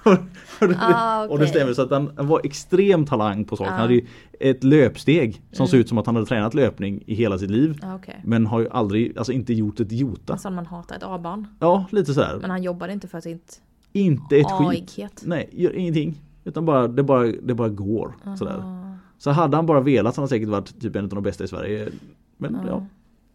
[0.61, 3.71] och, det, Ah, och det stämmer så att han, han var extrem talang på saker.
[3.71, 3.83] Han Ah.
[3.83, 4.07] hade ju
[4.41, 5.69] ett löpsteg som Mm.
[5.69, 7.79] såg ut som att han hade tränat löpning i hela sitt liv.
[7.83, 8.21] Ja, Okej.
[8.25, 10.33] Men har ju aldrig, alltså inte gjort ett jota.
[10.33, 11.47] En sån man hatar, ett A-barn.
[11.61, 12.39] Ja, lite sådär.
[12.41, 13.61] Men han jobbade inte för sitt
[13.93, 15.23] Inte ett skit.
[15.25, 16.21] Nej, gör ingenting.
[16.45, 18.15] Utan bara, det bara, det bara går.
[18.39, 18.84] Sådär.
[19.25, 21.45] Så hade han bara velat så hade han säkert varit typ en av de bästa
[21.45, 21.89] i Sverige.
[22.37, 22.69] Men Ja.
[22.69, 22.87] ja,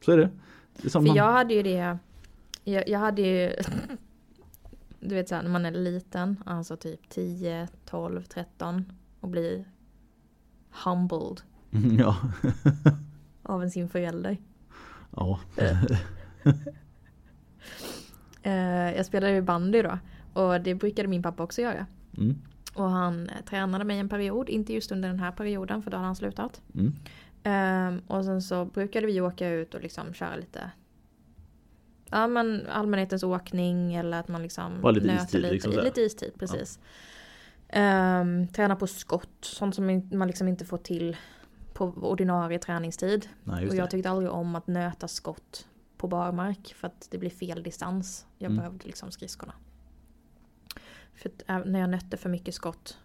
[0.06, 0.30] så är det.
[0.82, 1.98] det För man, jag hade ju det,
[2.64, 3.54] jag, jag hade ju,
[5.00, 8.86] du vet såhär när man är liten, alltså typ 10, 12, 13
[9.20, 9.66] och blir
[10.84, 11.42] humbled
[12.00, 12.18] ja.
[13.44, 14.38] av en sin förälder.
[15.16, 15.40] ja.
[18.44, 20.00] Eh, jag spelade ju bandy då
[20.34, 21.86] och det brukade min pappa också göra.
[22.18, 22.42] Mm.
[22.74, 25.98] Och han eh, tränade mig en period, inte just under den här perioden för då
[25.98, 26.62] hade han slutat.
[26.76, 26.94] Mm.
[27.44, 30.72] Ehm, och sen så brukade vi åka ut och liksom köra lite
[32.12, 36.02] Ja men allmänhetens åkning eller att man liksom Bara lite nöter istid, lite, liksom lite
[36.02, 36.80] istid precis.
[37.70, 41.18] Ehm, träna på skott, sånt som man liksom inte får till
[41.74, 43.28] på ordinarie träningstid.
[43.44, 47.30] Nej, och jag tyckte aldrig om att nöta skott på barmark för att det blir
[47.30, 48.26] fel distans.
[48.38, 48.58] Jag Mm.
[48.58, 49.54] behövde liksom skridskorna.
[51.22, 52.98] För äh, när jag nötte för mycket skott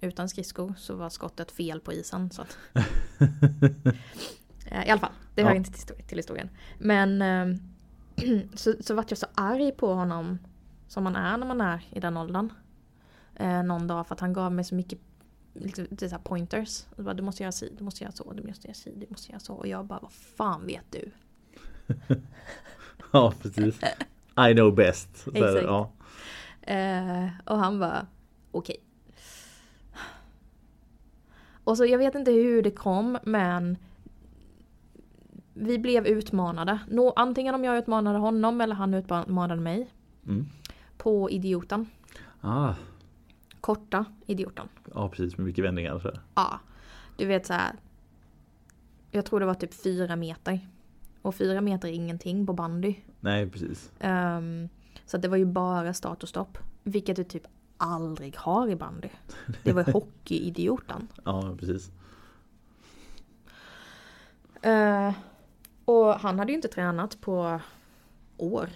[0.00, 2.30] utan skridskor så var skottet fel på isen.
[2.30, 2.58] Så att,
[4.66, 5.56] Eh, I alla fall, det hör Ja.
[5.56, 6.50] inte till, histori- till historien.
[6.78, 7.58] Men ehm,
[8.54, 10.38] så, så vart jag så arg på honom
[10.88, 12.52] som man är när man är i den åldern.
[13.34, 14.98] Eh, någon dag för att han gav mig så mycket
[15.54, 16.84] liksom, så pointers.
[16.96, 19.06] Och bara, du måste göra si, du måste göra så, du måste göra si, du
[19.10, 19.54] måste göra så.
[19.54, 21.10] Och jag bara, vad fan vet du?
[23.12, 23.80] Ja, precis.
[24.50, 25.26] I know best.
[25.34, 25.62] Exakt.
[25.62, 25.90] ja.
[26.62, 28.06] Eh, och han bara,
[28.50, 28.76] okej.
[31.64, 33.76] Och så jag vet inte hur det kom men
[35.54, 36.78] vi blev utmanade.
[36.88, 39.88] Nå, antingen om jag utmanade honom eller han utmanade mig.
[40.26, 40.46] Mm.
[40.96, 41.86] På idioten.
[42.40, 42.74] Ah,
[43.60, 44.68] Korta idioten.
[44.94, 45.38] ja, precis.
[45.38, 45.98] Med mycket vändningar.
[45.98, 46.10] Så.
[46.34, 46.60] Ja.
[47.16, 47.72] Du vet så här.
[49.10, 50.60] Jag tror det var typ fyra meter.
[51.22, 52.94] Och fyra meter är ingenting på bandy.
[53.20, 53.90] Nej, precis.
[54.00, 54.68] Ehm,
[55.12, 56.58] så det var ju bara start och stopp.
[56.82, 57.46] Vilket du typ
[57.76, 59.08] aldrig har i bandy.
[59.62, 61.08] Det var ju hockeyidioten.
[61.24, 61.90] Ja, precis.
[64.62, 65.12] Eh,
[65.84, 67.60] och han hade ju inte tränat på
[68.36, 68.70] år.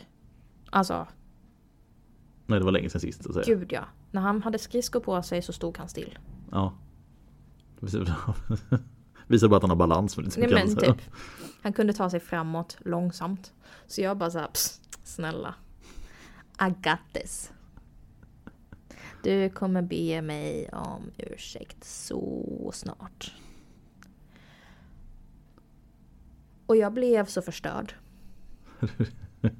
[0.70, 1.07] Alltså,
[2.46, 3.22] Nej, det var länge sedan sist.
[3.22, 3.57] Så att säga.
[3.57, 3.85] gud ja.
[4.11, 6.18] När han hade skridskor på sig så stod han still.
[6.51, 6.75] Ja.
[9.27, 10.16] Visar bara att han har balans.
[10.16, 11.01] Men Nej men typ.
[11.62, 13.53] Han kunde ta sig framåt långsamt.
[13.87, 14.51] Så jag bara såhär,
[15.05, 15.55] snälla.
[16.61, 17.53] I got this.
[19.23, 23.35] Du kommer be mig om ursäkt så snart.
[26.66, 27.95] Och jag blev så förstörd.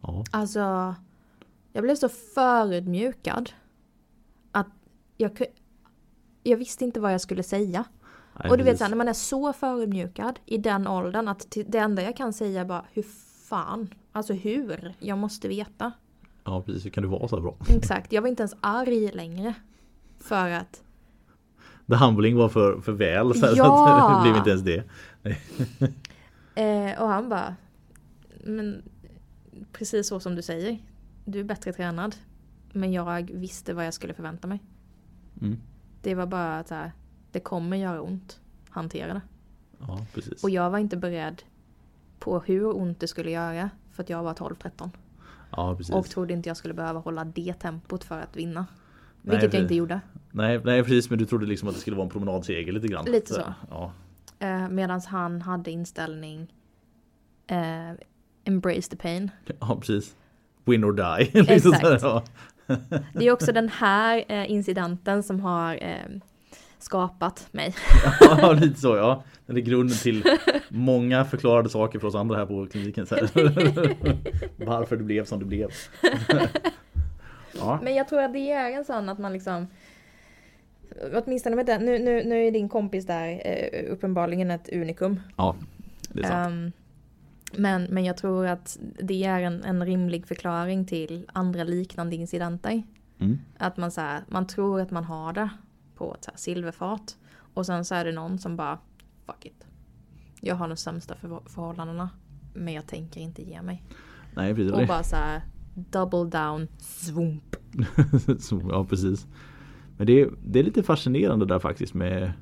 [0.00, 0.24] ja.
[0.30, 0.94] Alltså,
[1.72, 3.52] jag blev så förödmjukad.
[4.52, 4.68] Att
[5.16, 5.42] jag,
[6.42, 7.84] jag visste inte vad jag skulle säga.
[8.38, 8.78] Nej, och du vet precis.
[8.78, 12.60] såhär, när man är så förödmjukad i den åldern att det enda jag kan säga
[12.60, 13.04] är bara hur
[13.48, 15.92] fan, alltså hur, jag måste veta.
[16.44, 17.56] Ja precis, hur kan du vara så här bra?
[17.68, 19.54] Exakt, jag var inte ens arg längre.
[20.18, 20.82] För att,
[21.86, 24.16] The humbling var för, för väl så, så Ja!
[24.16, 24.84] att det blev inte ens det.
[26.94, 27.56] eh, och han bara,
[28.44, 28.82] men
[29.72, 30.78] precis så som du säger,
[31.24, 32.16] du är bättre tränad.
[32.72, 34.62] Men jag visste vad jag skulle förvänta mig.
[35.40, 35.58] Mm.
[36.02, 36.92] Det var bara att så här,
[37.32, 39.20] det kommer göra ont, hantera det.
[39.78, 40.44] Ja precis.
[40.44, 41.42] Och jag var inte beredd
[42.18, 43.70] på hur ont det skulle göra.
[43.94, 44.90] För att jag var 12-13.
[45.50, 45.94] Ja precis.
[45.94, 48.66] Och trodde inte jag skulle behöva hålla det tempot för att vinna.
[49.22, 50.00] Nej, Vilket jag inte gjorde.
[50.30, 53.04] Nej, nej precis men du trodde liksom att det skulle vara en promenadseger lite grann.
[53.04, 53.54] Lite så.
[53.70, 53.92] Ja.
[54.38, 56.52] Eh, Medan han hade inställning
[57.46, 57.90] eh,
[58.44, 59.30] Embrace the pain.
[59.60, 60.16] ja precis.
[60.64, 61.44] Win or die.
[61.60, 62.32] Så Exakt.
[63.12, 66.20] Det är också den här eh, incidenten som har eh,
[66.84, 67.74] skapat mig.
[68.20, 69.22] ja lite så ja.
[69.46, 70.24] Det är grunden till
[70.68, 73.06] många förklarade saker för oss andra här på kliniken.
[73.06, 73.30] Så här.
[74.64, 75.70] Varför det blev som det blev.
[77.52, 77.80] ja.
[77.82, 79.66] Men jag tror att det är en sån att man liksom
[81.14, 85.20] Åtminstone med den, nu, nu, nu är din kompis där eh, uppenbarligen ett unikum.
[85.36, 85.56] ja,
[86.08, 86.46] det är sant.
[86.46, 86.72] Ehm,
[87.56, 92.82] men, men jag tror att det är en, en rimlig förklaring till andra liknande incidenter.
[93.18, 93.38] Mm.
[93.58, 95.50] Att man, så här, man tror att man har det
[96.08, 97.16] på ett så här silverfat.
[97.54, 98.78] Och sen så är det någon som bara
[99.26, 99.66] Fuck it.
[100.40, 102.10] Jag har de sämsta för, förhållandena.
[102.54, 103.84] Men jag tänker inte ge mig.
[104.36, 104.72] Nej precis.
[104.72, 105.42] Och bara så här
[105.74, 107.56] double down, svump.
[108.70, 109.26] Ja precis.
[109.96, 112.32] Men det är, det är lite fascinerande där faktiskt med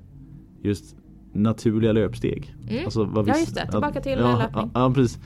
[0.63, 0.97] just
[1.33, 2.55] naturliga löpsteg.
[2.69, 2.85] Mm.
[2.85, 3.71] Alltså, vad Ja, just det.
[3.71, 4.71] Tillbaka till ja, löpning.
[4.75, 5.19] Ja, precis.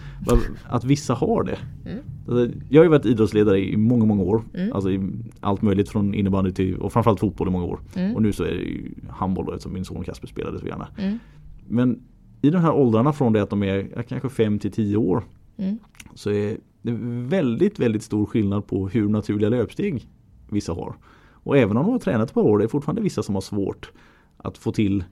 [0.65, 1.59] Att vissa har det.
[1.91, 2.05] Mm.
[2.29, 4.43] Alltså, Jag har ju varit idrottsledare i många, många år.
[4.55, 4.73] Mm.
[4.73, 4.89] Alltså
[5.41, 7.81] allt möjligt från innebandy till och framförallt fotboll i många år.
[7.95, 8.17] Mm.
[8.17, 10.89] Och nu så är det ju handboll då, eftersom min son Kasper spelade så gärna.
[10.99, 11.19] Mm.
[11.69, 12.03] Men
[12.43, 15.25] i de här åldrarna från det att de är kanske 5 till 10 år
[15.59, 15.79] Mm.
[16.15, 16.93] så är det
[17.29, 20.09] väldigt, väldigt stor skillnad på hur naturliga löpsteg
[20.51, 20.95] vissa har.
[21.33, 23.43] Och även om de har tränat ett par år, det är fortfarande vissa som har
[23.43, 23.93] svårt
[24.37, 25.05] att få till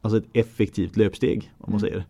[0.00, 1.52] alltså ett effektivt löpsteg.
[1.58, 1.90] Om man Mm.
[1.90, 2.04] säger.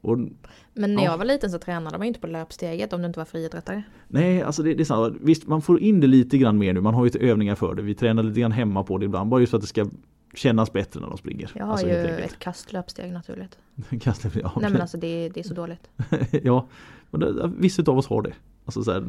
[0.00, 1.10] Och, Men när Ja.
[1.10, 3.82] jag var liten så tränade man ju inte på löpsteget om du inte var friidrottare.
[4.08, 5.16] nej, alltså det, det är sant.
[5.20, 6.80] Visst, man får in det lite grann mer nu.
[6.80, 7.82] Man har ju övningar för det.
[7.82, 9.30] Vi tränar lite grann hemma på det ibland.
[9.30, 9.86] Bara just för att det ska
[10.34, 11.50] kännas bättre när de springer.
[11.54, 13.58] Jag har alltså, ju ett kastlöpsteg naturligt.
[14.00, 15.88] Kasta- ja, Nej men alltså det, det är så dåligt.
[16.42, 16.66] ja,
[17.10, 18.32] men det, vissa av oss har det.
[18.64, 19.04] Alltså, så här,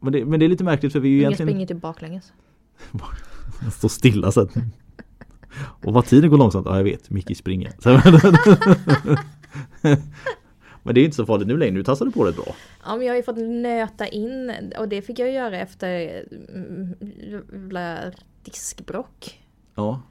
[0.00, 1.48] men, det men det är lite märkligt för vi är ju Jag egentligen...
[1.48, 2.32] springer typ baklänges.
[3.72, 4.54] Stå stilla så att...
[5.58, 7.72] Och vad tiden går långsamt, ja jag vet, Micke springer.
[10.82, 12.54] Men det är inte så farligt nu längre, nu tassar du på det bra.
[12.84, 16.22] Ja men jag har ju fått nöta in och det fick jag göra efter
[16.54, 16.94] mm,
[18.42, 19.40] diskbrock.
[19.74, 20.02] Ja,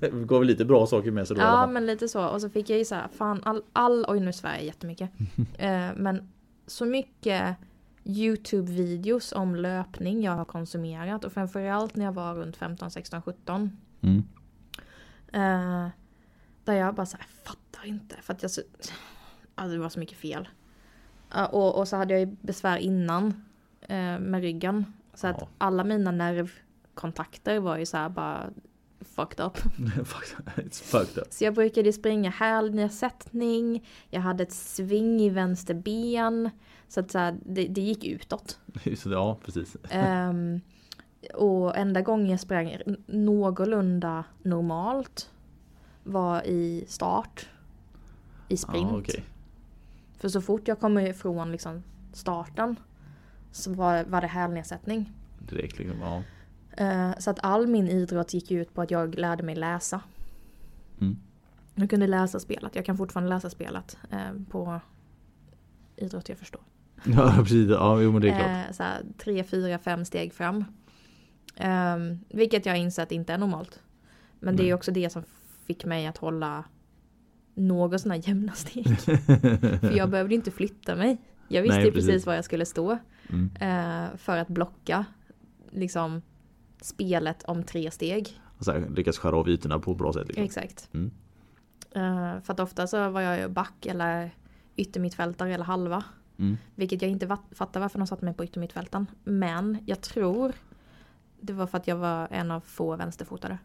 [0.00, 2.28] det gav lite bra saker med sig då Ja men lite så.
[2.28, 5.10] Och så fick jag ju så här, fan all, all oj nu svär jag jättemycket.
[5.58, 6.28] eh, men
[6.66, 7.56] så mycket
[8.04, 13.70] YouTube-videos om löpning jag har konsumerat och framförallt när jag var runt 15, 16, 17.
[14.00, 14.24] Mm.
[15.32, 15.88] Eh,
[16.64, 18.16] där jag bara så här, fattar inte.
[18.22, 18.62] För att jag så,
[19.54, 20.48] alltså det var så mycket fel.
[21.52, 23.44] Och, och så hade jag ju besvär innan
[23.80, 24.92] eh, med ryggen.
[25.14, 25.48] Så att Ja.
[25.58, 28.50] alla mina nervkontakter var ju så här bara
[29.00, 29.56] fucked up.
[30.56, 31.26] It's fucked up.
[31.32, 36.50] Så jag brukade springa hälnedsättning, jag hade ett sving i vänster ben.
[36.88, 38.58] Så att så här, det, det gick utåt.
[39.04, 39.76] Ja, precis.
[39.90, 40.60] Ehm,
[41.34, 45.30] och enda gången jag sprang någorlunda normalt
[46.02, 47.48] var i start.
[48.48, 48.90] I sprint.
[48.90, 49.24] Ja, okej.
[50.18, 52.76] För så fort jag kom ifrån liksom starten
[53.52, 55.12] så var, var det hälnedsättning.
[55.38, 56.22] Direkt liksom, ja.
[56.76, 60.00] Eh, så att all min idrott gick ut på att jag lärde mig läsa.
[61.00, 61.16] Mm.
[61.74, 62.74] Jag kunde läsa spelet.
[62.74, 64.18] Jag kan fortfarande läsa spelet eh,
[64.50, 64.80] på
[65.96, 66.60] idrott jag förstår.
[67.04, 67.70] Ja, precis.
[67.70, 68.68] Ja, jo, men det är klart.
[68.68, 70.64] Eh, så här, tre, fyra, fem steg fram.
[71.60, 73.82] Um, vilket jag insett inte är normalt.
[74.40, 74.70] Men det Nej.
[74.70, 75.22] är också det som
[75.66, 76.64] fick mig att hålla
[77.54, 78.98] något sådana jämna steg.
[79.80, 81.18] För jag behövde inte flytta mig.
[81.48, 82.26] Jag visste Nej, precis precis.
[82.26, 82.98] var jag skulle stå.
[83.28, 83.50] Mm.
[83.60, 85.04] eh, för att blocka
[85.70, 86.22] liksom
[86.80, 88.40] spelet om tre steg.
[88.58, 90.28] Och så här, lyckas skära av ytorna på ett bra sätt.
[90.28, 90.44] Liksom.
[90.44, 90.88] Exakt.
[90.94, 91.10] Mm.
[91.94, 94.30] Eh, för att ofta så var jag back eller
[94.76, 96.04] yttermittfältare eller halva.
[96.38, 96.56] Mm.
[96.74, 99.06] Vilket jag inte fattar varför de satte mig på yttermittfälten.
[99.24, 100.52] Men jag tror
[101.40, 103.58] det var för att jag var en av få vänsterfotade.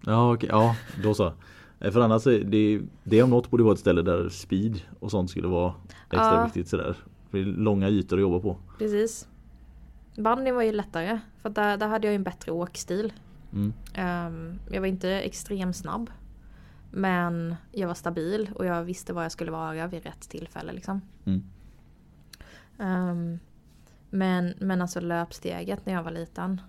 [0.00, 0.48] Ja, okej.
[0.52, 1.32] Ja, då så.
[1.80, 5.30] För annars är det, det om något borde vara ett ställe där speed och sånt
[5.30, 5.74] skulle vara
[6.10, 6.44] extra Ja.
[6.44, 6.96] viktigt sådär.
[7.30, 8.56] Det är långa ytor att jobba på.
[8.78, 9.28] Precis.
[10.16, 11.20] Bandy var ju lättare.
[11.42, 13.12] För där, där hade jag en bättre åkstil.
[13.52, 13.72] Mm.
[13.94, 16.10] Ehm, jag var inte extremt snabb.
[16.90, 21.00] Men jag var stabil och jag visste var jag skulle vara vid rätt tillfälle liksom.
[21.24, 21.42] Mm.
[22.78, 23.38] Ehm,
[24.10, 26.60] men, men alltså löpsteget när jag var liten.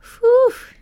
[0.00, 0.76] Fuh.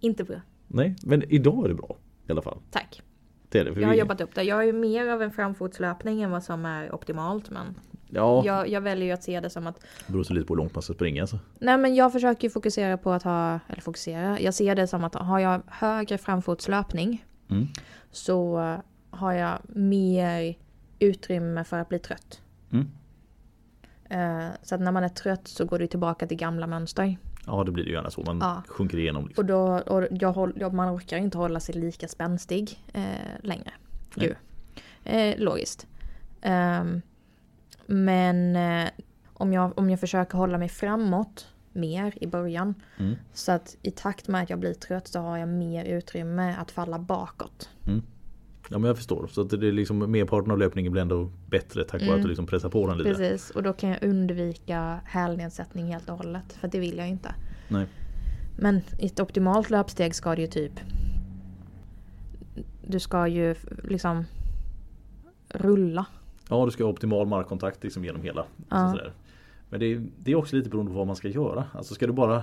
[0.00, 0.40] Inte bra.
[0.66, 1.96] Nej, men idag är det bra
[2.28, 2.58] i alla fall.
[2.70, 3.02] Tack.
[3.48, 4.42] Det är det, Jag har vi- jobbat upp det.
[4.42, 7.50] Jag är mer av en framfotslöpning än vad som är optimalt.
[7.50, 7.74] Men
[8.10, 10.54] Ja, jag, jag väljer ju att se det som att det beror så lite på
[10.54, 11.26] hur långt man ska springa.
[11.26, 11.38] Så.
[11.58, 15.14] Nej men jag försöker fokusera på att ha, eller fokusera, jag ser det som att
[15.14, 17.66] har jag högre framfotslöpning Mm.
[18.10, 18.58] så
[19.10, 20.54] har jag mer
[20.98, 22.40] utrymme för att bli trött.
[22.72, 22.90] Mm.
[24.10, 27.16] Eh, Så att när man är trött så går det tillbaka till gamla mönster.
[27.46, 28.22] Ja, det blir ju gärna så.
[28.22, 28.62] Man Ja.
[28.68, 29.26] sjunker igenom.
[29.26, 29.42] Liksom.
[29.42, 30.06] Och då, och
[30.56, 33.02] jag man orkar inte hålla sig lika spänstig eh,
[33.42, 33.70] längre.
[34.16, 34.34] Ju.
[35.04, 35.86] Eh, logiskt.
[36.42, 37.02] Ehm,
[37.86, 38.88] men eh,
[39.32, 42.74] om, jag, om jag försöker hålla mig framåt mer i början.
[42.98, 43.14] Mm.
[43.32, 46.70] Så att i takt med att jag blir trött så har jag mer utrymme att
[46.70, 47.68] falla bakåt.
[48.70, 49.26] Ja, men jag förstår.
[49.26, 52.16] Så att det är liksom merparten av löpningen blir ändå bättre tack vare Mm.
[52.16, 53.10] att du liksom pressar på den lite.
[53.10, 56.52] Precis, och då kan jag undvika hälnedsättning helt och hållet.
[56.52, 57.34] För det vill jag inte.
[57.68, 57.86] Nej.
[58.58, 60.72] Men i ett optimalt löpsteg ska det ju typ...
[62.86, 63.54] Du ska ju
[63.84, 64.24] liksom
[65.48, 66.06] rulla.
[66.48, 68.46] Ja, du ska ha optimal markkontakt liksom genom hela.
[68.70, 68.90] Ja.
[68.90, 69.12] Sådär.
[69.70, 71.64] Men det är, det är också lite beroende på vad man ska göra.
[71.72, 72.42] Alltså ska du bara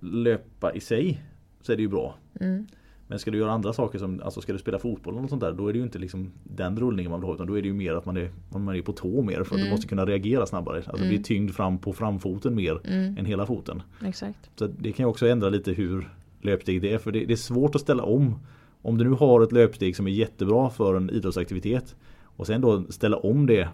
[0.00, 1.22] löpa i sig
[1.60, 2.14] så är det ju bra.
[2.40, 2.66] Mm.
[3.10, 5.40] Men ska du göra andra saker som, alltså ska du spela fotboll eller något sånt
[5.42, 7.62] där då är det ju inte liksom den rullningen man vill ha utan då är
[7.62, 9.70] det ju mer att man är, man är på tå mer för att du Mm.
[9.70, 10.76] måste kunna reagera snabbare.
[10.76, 11.08] Alltså det Mm.
[11.08, 13.18] blir tyngd fram på framfoten mer Mm.
[13.18, 13.82] än hela foten.
[14.04, 14.50] Exakt.
[14.56, 16.10] Så det kan ju också ändra lite hur
[16.42, 18.34] löpsteg det är för det, det är svårt att ställa om.
[18.82, 22.84] Om du nu har ett löpsteg som är jättebra för en idrottsaktivitet och sen då
[22.88, 23.68] ställa om det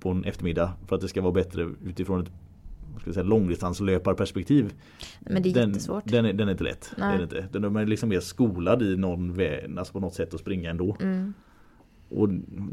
[0.00, 2.30] på en eftermiddag för att det ska vara bättre utifrån ett
[3.00, 4.72] ska säga, långdistanslöparperspektiv.
[5.20, 6.02] Men det är den, jättesvårt.
[6.06, 6.92] Den är, den är inte lätt.
[6.98, 7.14] Nej.
[7.14, 7.58] är det inte.
[7.58, 10.96] Den är liksom mer skolad i någon väg, alltså på något sätt att springa ändå.
[11.00, 11.34] Mm.
[12.08, 12.28] Och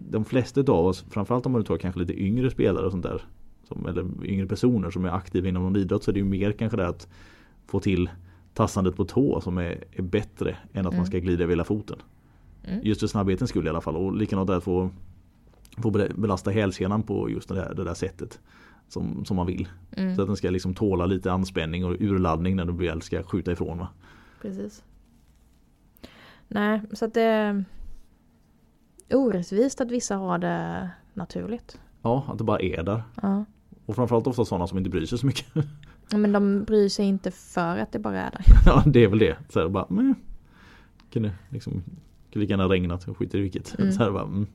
[0.09, 3.21] de flesta av oss, framförallt om man tar kanske lite yngre spelare och sånt där.
[3.67, 6.51] Som, eller yngre personer som är aktiva inom någon idrott så är det ju mer
[6.51, 7.07] kanske det att
[7.67, 8.09] få till
[8.53, 10.97] tassandet på tå som är, är bättre än att Mm.
[10.97, 11.97] man ska glida över hela foten.
[12.63, 12.79] Mm.
[12.83, 14.89] Just för snabbhetens skull i alla fall och likadant att få,
[15.77, 18.39] få be- belasta hälsenan på just det där, det där sättet.
[18.89, 19.67] Som, som man vill.
[19.91, 20.15] Mm.
[20.15, 23.51] Så att den ska liksom tåla lite anspänning och urladdning när du väl ska skjuta
[23.51, 23.77] ifrån.
[23.77, 23.87] Va?
[24.41, 24.83] Precis.
[26.47, 27.65] Nej, så att det är
[29.13, 31.79] orättvist att vissa har det naturligt.
[32.01, 33.03] Ja, att det bara är där.
[33.21, 33.45] Ja.
[33.85, 35.45] Och framförallt ofta sådana som inte bryr sig så mycket.
[36.11, 38.41] Ja, Men de bryr sig inte för att det bara är där.
[38.65, 39.37] ja, det är väl det.
[39.49, 40.15] Så här, bara, men,
[41.11, 41.73] kunde liksom
[42.31, 43.79] kunde lika gärna regnat, skiter i vilket.
[43.79, 43.91] Mm.
[43.91, 44.47] Så här, bara, mm.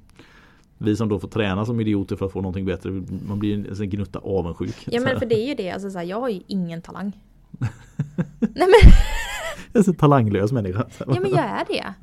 [0.79, 2.91] Vi som då får träna som idioter för att få någonting bättre,
[3.29, 4.75] man blir en en gnutta avundsjuk.
[4.85, 7.13] Ja men för det är ju det, alltså så här, jag har ju ingen talang.
[8.41, 8.93] Nej men,
[9.73, 10.87] Jag är så talanglös människa.
[10.99, 11.95] Ja men jag är det.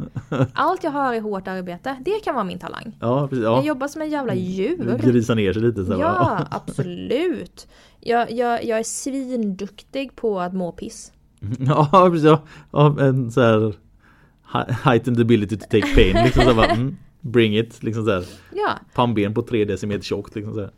[0.53, 2.97] Allt jag har är hårt arbete, det kan vara min talang.
[2.99, 3.43] Ja, precis.
[3.43, 3.63] Jag Ja.
[3.63, 4.97] jobbar som en jävla djur.
[5.03, 5.85] Grisa ner sig lite.
[5.85, 7.67] Så Ja, bara, absolut.
[7.99, 11.11] Jag, jag, jag är svinduktig på att må piss.
[11.59, 12.29] ja, precis.
[12.71, 12.95] Ja.
[12.99, 13.73] En så här
[14.83, 16.23] heightened ability to take pain.
[16.25, 17.83] Liksom så bara, mm, bring it.
[17.83, 18.25] Liksom så här.
[18.53, 20.35] Ja, Pannben på tre decimeter tjockt.
[20.35, 20.71] Liksom så här.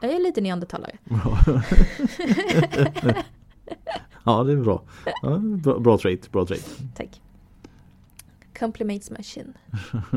[0.00, 0.98] jag är lite neandertalare.
[4.24, 4.82] Ja, det är bra.
[5.22, 6.78] Ja, bra, bra trait, bra trait.
[6.94, 7.20] Tack.
[8.58, 9.54] Compliments my chin.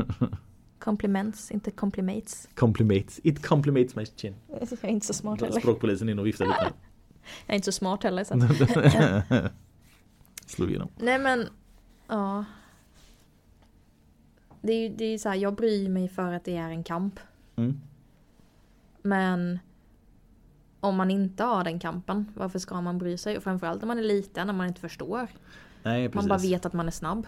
[0.78, 2.48] Compliments, inte complimates.
[2.54, 3.20] Complimates.
[3.22, 4.34] It complimates my chin.
[4.48, 5.60] Jag är inte så smart heller.
[5.60, 6.72] Språkpolisen in och viftar lite.
[7.46, 8.24] Jag är inte så smart heller.
[8.24, 9.48] Så.
[10.46, 10.88] Slog igenom.
[10.96, 11.48] Nej men,
[12.08, 12.44] ja.
[14.66, 16.84] Det är ju det är så här, jag bryr mig för att det är en
[16.84, 17.20] kamp.
[17.56, 17.80] Mm.
[19.02, 19.58] Men
[20.80, 23.36] om man inte har den kampen, varför ska man bry sig?
[23.36, 25.26] Och framförallt när man är liten, när man inte förstår.
[25.82, 26.10] Nej.
[26.14, 27.26] Man bara vet att man är snabb.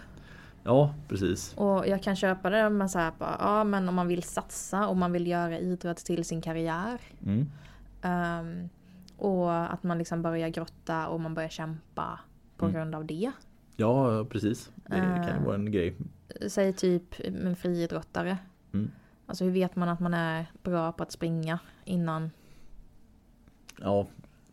[0.63, 1.53] Ja, precis.
[1.57, 4.87] Och jag kan köpa det med så här, bara, ja men om man vill satsa
[4.87, 6.99] och man vill göra idrott till sin karriär.
[7.25, 7.49] Mm.
[8.01, 8.69] ehm,
[9.17, 12.19] och att man liksom börjar grotta och man börjar kämpa
[12.57, 12.75] på Mm.
[12.75, 13.31] grund av det.
[13.75, 14.71] Ja, precis.
[14.75, 15.95] Det kan ju vara en grej.
[16.47, 18.37] Säg typ en friidrottare.
[18.73, 18.91] Mm.
[19.25, 22.29] Alltså hur vet man att man är bra på att springa innan?
[23.81, 24.07] Ja,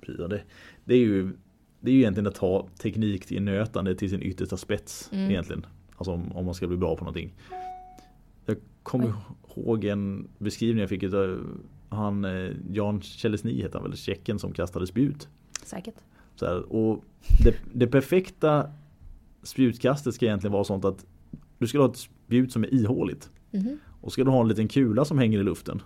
[0.06, 0.42] Det,
[0.84, 1.32] det är ju
[1.80, 5.30] det är ju egentligen att ta teknik till nötande till sin yttersta spets Mm.
[5.30, 5.66] egentligen.
[5.96, 7.34] Alltså om, om man ska bli bra på någonting.
[8.46, 9.12] Jag kommer
[9.56, 11.56] ihåg en beskrivning jag fick av
[11.88, 15.28] han eh, Jan Chelesny heter han väl, tjecken som kastade spjut.
[15.64, 15.94] Säkert.
[16.40, 17.04] Här, och
[17.44, 18.70] det, det perfekta
[19.42, 21.06] spjutkastet ska egentligen vara sånt att
[21.58, 23.30] du ska ha ett spjut som är ihåligt.
[23.50, 23.78] Mhm.
[24.00, 25.82] Och ska du ha en liten kula som hänger i luften.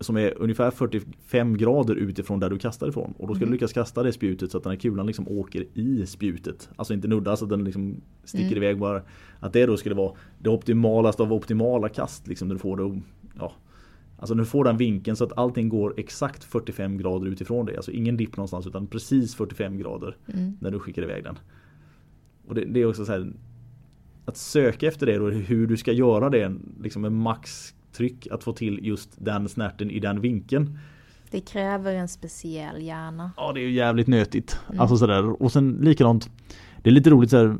[0.00, 3.14] Som är ungefär 45 grader utifrån där du kastar ifrån.
[3.18, 3.52] Och då ska du Mhm.
[3.52, 6.70] lyckas kasta det spjutet så att den här kulan liksom åker i spjutet.
[6.76, 8.56] Alltså inte nuddar så att den liksom sticker Mm.
[8.56, 9.02] iväg bara.
[9.40, 12.26] Att det då skulle vara det optimalaste av optimala kast.
[12.28, 13.00] Liksom, när du får det,
[13.38, 13.52] ja,
[14.20, 17.76] Alltså nu får den vinkeln så att allting går exakt 45 grader utifrån dig.
[17.76, 20.52] Alltså ingen dipp någonstans utan precis 45 grader Mm.
[20.60, 21.38] när du skickar iväg den.
[22.46, 23.32] Och det, det är också så här
[24.28, 26.52] Att söka efter det och hur du ska göra det
[26.82, 30.78] liksom med maxtryck att få till just den snärten i den vinkeln.
[31.30, 33.32] Det kräver en speciell hjärna.
[33.36, 34.60] Ja det är ju jävligt nötigt.
[34.68, 34.80] Mm.
[34.80, 35.42] Alltså sådär.
[35.42, 36.30] Och sen likadant
[36.82, 37.58] Det är lite roligt så här, När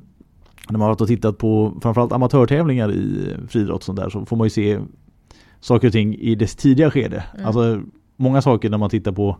[0.70, 4.36] man har varit och tittat på framförallt amatörtävlingar i friidrott och sånt där så får
[4.36, 4.80] man ju se
[5.60, 7.24] Saker och ting i dess tidiga skede.
[7.34, 7.46] Mm.
[7.46, 7.82] Alltså
[8.16, 9.38] många saker när man tittar på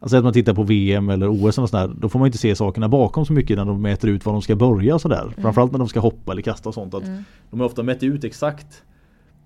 [0.00, 2.56] Alltså att man tittar på VM eller OS och sådär, då får man inte se
[2.56, 5.34] sakerna bakom så mycket när de mäter ut var de ska börja och sådär.
[5.38, 6.94] Framförallt när de ska hoppa eller kasta och sånt.
[6.94, 7.22] Att Mm.
[7.50, 8.82] De har ofta mätt ut exakt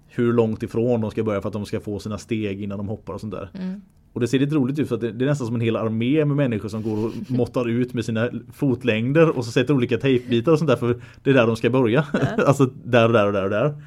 [0.08, 2.88] hur långt ifrån de ska börja för att de ska få sina steg innan de
[2.88, 3.50] hoppar och sånt där.
[3.54, 3.80] Mm.
[4.12, 5.76] Och det ser lite roligt ut för att det, det är nästan som en hel
[5.76, 9.98] armé med människor som går och måttar ut med sina fotlängder och så sätter olika
[9.98, 12.06] tejpbitar och sånt där för det är där de ska börja.
[12.12, 12.44] Ja.
[12.46, 13.82] alltså där och där och där och där.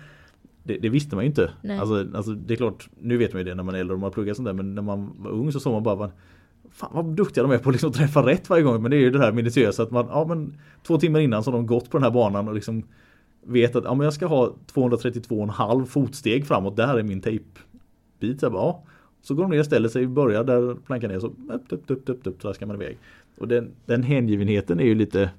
[0.63, 1.51] Det, det visste man ju inte.
[1.79, 3.99] Alltså, alltså det är klart, nu vet man ju det när man är äldre och
[3.99, 6.11] man pluggar sånt där men när man var ung så såg man bara
[6.71, 9.01] Fan vad duktiga de är på att liksom träffa rätt varje gång men det är
[9.01, 11.89] ju det här minutiösa att man, ja men två timmar innan så har de gått
[11.89, 12.83] på den här banan och liksom
[13.45, 18.39] vet att ja, men jag ska ha 232,5 fotsteg framåt, där är min tejpbit.
[18.39, 18.83] Så, bara, ja.
[19.21, 22.09] så går de ner och ställer sig, börjar där plankan är så upp, upp, upp,
[22.09, 22.97] upp, upp, så ska man iväg.
[23.37, 25.29] Och den, den hängivenheten är ju lite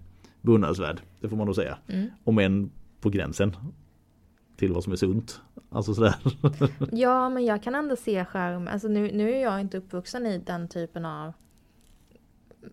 [0.40, 1.78] beundransvärd, det får man nog säga.
[1.88, 2.06] Mm.
[2.24, 2.70] Om än
[3.00, 3.56] på gränsen
[4.56, 5.40] till vad som är sunt.
[5.70, 6.14] Alltså sådär.
[6.92, 8.68] Ja, men jag kan ändå se skärm.
[8.68, 11.32] Alltså nu, nu är jag inte uppvuxen i den typen av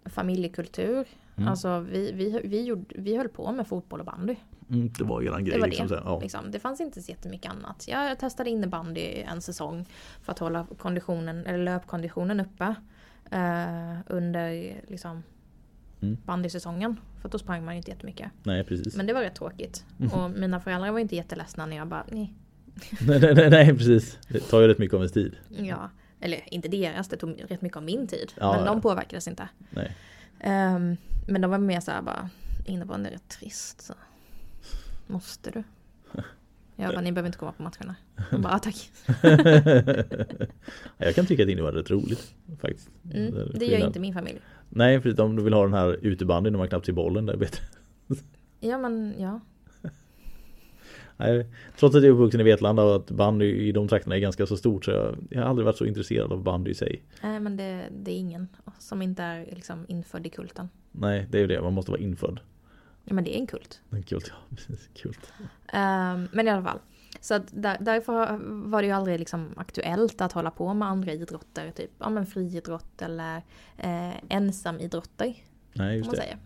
[0.06, 1.08] familjekultur.
[1.36, 1.50] Mm.
[1.50, 4.36] Alltså vi, vi, vi, gjorde, vi höll på med fotboll och bandy.
[4.70, 5.54] Mm, det var ju eran grej.
[5.56, 6.02] Det var liksom, det.
[6.06, 6.20] ja.
[6.20, 6.52] Liksom.
[6.52, 7.86] Det fanns inte så jättemycket annat.
[7.88, 9.86] Jag testade innebandy en säsong
[10.22, 12.76] för att hålla konditionen, eller löpkonditionen uppe.
[13.32, 15.24] eh, under liksom,
[16.04, 16.18] Mm.
[16.26, 17.00] bandysäsongen.
[17.22, 18.32] För då sprang man ju inte jättemycket.
[18.44, 18.96] Nej precis.
[18.96, 19.86] Men det var rätt tråkigt.
[20.12, 22.34] Och mina föräldrar var inte jätteledsna när jag bara, nej.
[23.08, 24.18] nej, nej, nej, nej precis.
[24.28, 25.36] Det tar ju rätt mycket av ens tid.
[25.50, 25.90] Ja,
[26.20, 28.34] eller inte deras, det tog rätt mycket av min tid.
[28.36, 29.48] Ja, men de påverkades inte.
[29.70, 29.96] Nej.
[30.40, 30.98] Ehm,
[31.28, 32.30] men de var mer såhär bara,
[32.66, 33.82] innebandy är rätt trist.
[33.82, 33.94] Så.
[35.08, 35.64] Måste du?
[36.76, 37.96] Jag bara, ni behöver inte komma på matcherna.
[38.32, 38.92] De bara, ah, tack.
[40.98, 42.34] jag kan tycka att innebandy är rätt roligt.
[42.62, 42.90] Faktiskt.
[43.14, 44.40] Mm, är det gör inte min familj.
[44.70, 47.38] Nej, för du vill ha den här utebandyn när man knappt ser bollen, det är
[47.38, 47.66] bättre.
[48.60, 49.40] Ja men ja.
[51.18, 51.48] Nej,
[51.80, 54.46] trots att jag är uppvuxen i Vetlanda och att bandy i de trakterna är ganska
[54.46, 57.04] så stort så jag, jag har aldrig varit så intresserad av bandy i sig.
[57.24, 58.48] Nej men det, det är ingen
[58.80, 60.70] som inte är liksom infödd i kulten.
[60.92, 61.62] Nej, det är ju det.
[61.62, 62.40] Man måste vara infödd.
[63.04, 63.82] Ja men det är en kult.
[63.90, 64.36] Men Kult, ja.
[64.56, 65.34] Precis, kult.
[65.68, 66.80] Ehm, men i alla fall.
[67.20, 68.38] Så att där, därför
[68.70, 71.72] var det ju aldrig liksom aktuellt att hålla på med andra idrotter.
[71.72, 73.42] Typ ja, men friidrott eller
[73.78, 75.36] eh, ensamidrotter.
[75.74, 76.22] Nej, just man det.
[76.22, 76.38] säga.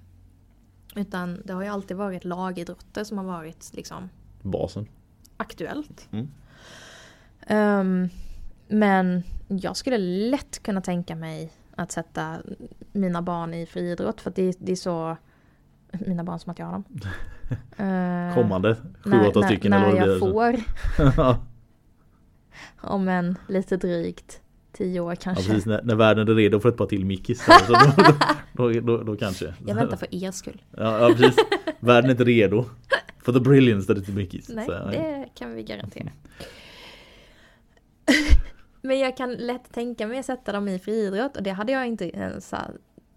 [0.95, 4.09] Utan det har ju alltid varit lagidrotter som har varit liksom
[4.41, 4.87] Basen.
[5.37, 6.07] aktuellt.
[6.11, 6.27] Mm.
[7.47, 8.09] Ehm,
[8.67, 12.37] men jag skulle lätt kunna tänka mig att sätta
[12.91, 15.17] mina barn i friidrott för att det, det är så
[16.07, 16.83] mina barn som att jag har dem.
[17.77, 20.63] Eh, Kommande sju, när, åtta när, stycken när eller vad det jag blir.
[21.07, 21.37] får ja,
[22.81, 24.41] om en lite drygt
[24.71, 25.43] tio år kanske.
[25.43, 25.65] precis.
[25.65, 27.45] När, när världen är redo för ett par till Mickis.
[27.45, 27.79] Så då,
[28.53, 29.53] då, då, då, då kanske.
[29.65, 30.61] jag väntar för er skull.
[30.71, 31.45] Ja, ja, precis.
[31.79, 32.65] Världen är inte redo.
[33.23, 34.49] For the brilliance that is Mickis.
[34.49, 34.85] Nej, Så, ja.
[34.91, 36.09] det kan vi garantera.
[38.81, 41.87] Men jag kan lätt tänka mig att sätta dem i friidrott och det hade jag
[41.87, 42.53] inte ens...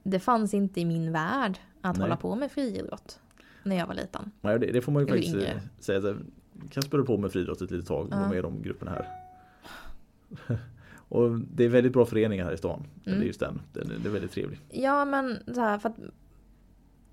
[0.03, 2.03] Det fanns inte i min värld att Nej.
[2.03, 3.21] hålla på med friidrott.
[3.63, 4.31] När jag var liten.
[4.41, 5.47] Nej, det, det får man ju faktiskt yngre.
[5.47, 6.01] eh, säga.
[6.01, 6.17] Så här,
[6.71, 8.17] kan spela på med friidrott ett litet tag och Ja.
[8.19, 9.07] vara med i de grupperna här.
[11.09, 12.87] och det är väldigt bra föreningar här i stan.
[13.07, 13.19] Mm.
[13.19, 13.61] Det är just den.
[13.73, 14.61] Den är, det är väldigt trevlig.
[14.71, 15.97] Ja men så här, för att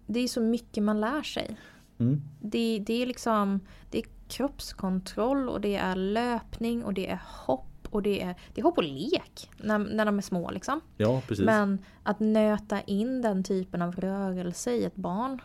[0.08, 1.58] det är så mycket man lär sig.
[1.98, 2.22] Mm.
[2.42, 3.60] Det, det är liksom
[3.92, 8.62] det är kroppskontroll och det är löpning och det är hopp och det är, det
[8.62, 10.82] är hopp och lek när, när de är små liksom.
[10.98, 11.46] Ja, precis.
[11.46, 15.42] Men att nöta in den typen av rörelse i ett barn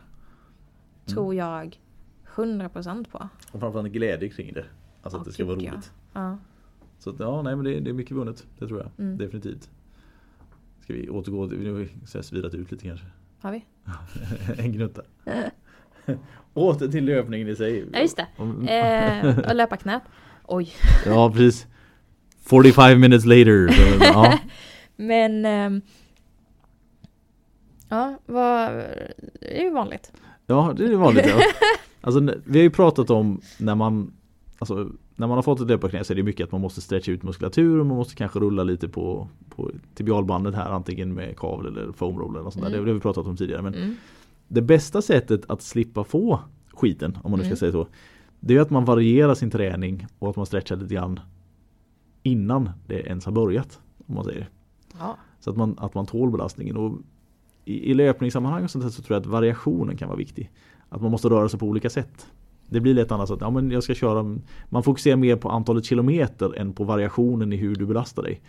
[1.07, 1.14] Mm.
[1.14, 1.80] tror jag
[2.34, 3.28] 100% på.
[3.53, 4.64] Och framförallt glädje kring det.
[5.03, 5.70] Alltså att det ska vara ja.
[5.72, 5.93] roligt.
[6.12, 6.38] Ja.
[6.99, 8.47] Så att, ja, nej men det, det är mycket vunnet.
[8.59, 8.90] Det tror jag.
[8.99, 9.18] Mm.
[9.18, 9.70] Definitivt.
[10.80, 13.07] Ska vi återgå nu har svirat ut lite kanske.
[13.40, 13.64] Har vi?
[14.62, 15.03] en gnutta.
[16.55, 17.88] Åter till löpningen i sig.
[17.93, 18.26] Ja just det.
[18.36, 20.03] Om- Eh, och löpa knät.
[20.45, 20.72] Oj.
[21.07, 21.66] Ja precis.
[22.43, 23.68] 45 minutes later.
[23.99, 24.38] Så, ja.
[24.97, 25.82] Men ehm,
[27.93, 28.72] Ja, vad,
[29.40, 30.12] det är ju vanligt.
[30.47, 31.26] Ja, det är vanligt.
[31.26, 31.43] Ja.
[32.01, 34.12] Alltså, vi har ju pratat om när man
[34.59, 37.12] alltså, när man har fått ett löparknä så är det mycket att man måste stretcha
[37.12, 37.86] ut muskulaturen.
[37.86, 42.40] Man måste kanske rulla lite på, på tibialbandet här antingen med kavel eller foam roller.
[42.40, 42.72] Eller sånt mm.
[42.72, 42.84] där.
[42.84, 43.62] Det har vi pratat om tidigare.
[43.62, 43.97] Men mm.
[44.49, 46.40] Det bästa sättet att slippa få
[46.72, 47.57] skiten, om man nu ska mm.
[47.57, 47.86] säga så.
[48.40, 51.20] Det är att man varierar sin träning och att man stretchar lite grann
[52.22, 53.80] innan det ens har börjat.
[54.06, 54.48] Om man säger.
[54.98, 55.16] Ja.
[55.40, 56.76] Så att man, att man tål belastningen.
[56.76, 56.98] Och
[57.64, 60.50] i, I löpningssammanhang och sånt så tror jag att variationen kan vara viktig.
[60.88, 62.26] Att man måste röra sig på olika sätt.
[62.68, 65.84] Det blir lätt annars att ja, men jag ska köra Man fokuserar mer på antalet
[65.84, 68.40] kilometer än på variationen i hur du belastar dig.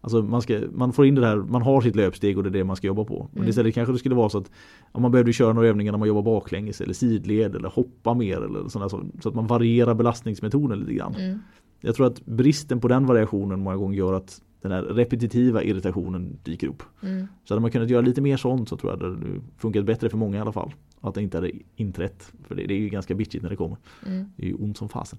[0.00, 2.50] Alltså man, ska, man får in det här, man har sitt löpsteg och det är
[2.50, 3.28] det man ska jobba på.
[3.32, 3.50] Men mm.
[3.50, 4.50] istället kanske det skulle vara så att
[4.92, 8.36] om man behövde köra några övningar när man jobbar baklänges eller sidled eller hoppa mer
[8.36, 11.14] eller sådana så, så att man varierar belastningsmetoden lite grann.
[11.14, 11.38] Mm.
[11.82, 16.38] Jag tror att bristen på den variationen många gånger gör att den här repetitiva irritationen
[16.42, 16.82] dyker upp.
[17.02, 17.26] Mm.
[17.44, 20.08] Så hade man kunnat göra lite mer sånt så tror jag det hade funkat bättre
[20.08, 20.74] för många i alla fall.
[21.00, 22.32] Att det inte hade inträtt.
[22.44, 23.76] För det, det är ju ganska bitchigt när det kommer.
[24.06, 24.32] Mm.
[24.36, 25.18] Det är ju ont som fasen.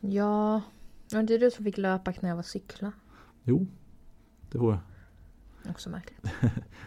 [0.00, 0.60] Ja,
[1.12, 2.92] men det är du som fick löpa knä och cykla.
[3.44, 3.66] Jo,
[4.50, 4.80] det får jag.
[5.70, 6.20] Också märkligt.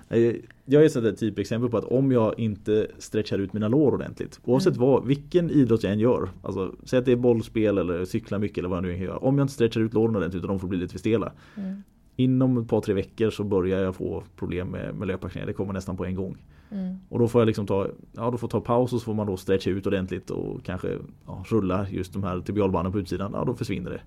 [0.66, 4.40] jag är ett sånt typexempel på att om jag inte stretchar ut mina lår ordentligt.
[4.44, 4.88] Oavsett mm.
[4.88, 6.30] vad, vilken idrott jag än gör.
[6.42, 9.24] Alltså, säg att det är bollspel eller cykla mycket eller vad jag nu än gör.
[9.24, 11.32] Om jag inte stretchar ut låren ordentligt utan de får bli lite för stela.
[11.56, 11.84] Mm.
[12.16, 15.46] Inom ett par tre veckor så börjar jag få problem med, med löparknä.
[15.46, 16.38] Det kommer nästan på en gång.
[16.72, 16.96] Mm.
[17.10, 19.28] Och då får jag liksom ta, ja, då får ta paus och så får man
[19.28, 23.32] då stretcha ut ordentligt och kanske ja, rulla just de här tibialbanden på utsidan.
[23.34, 24.02] Ja, då försvinner det.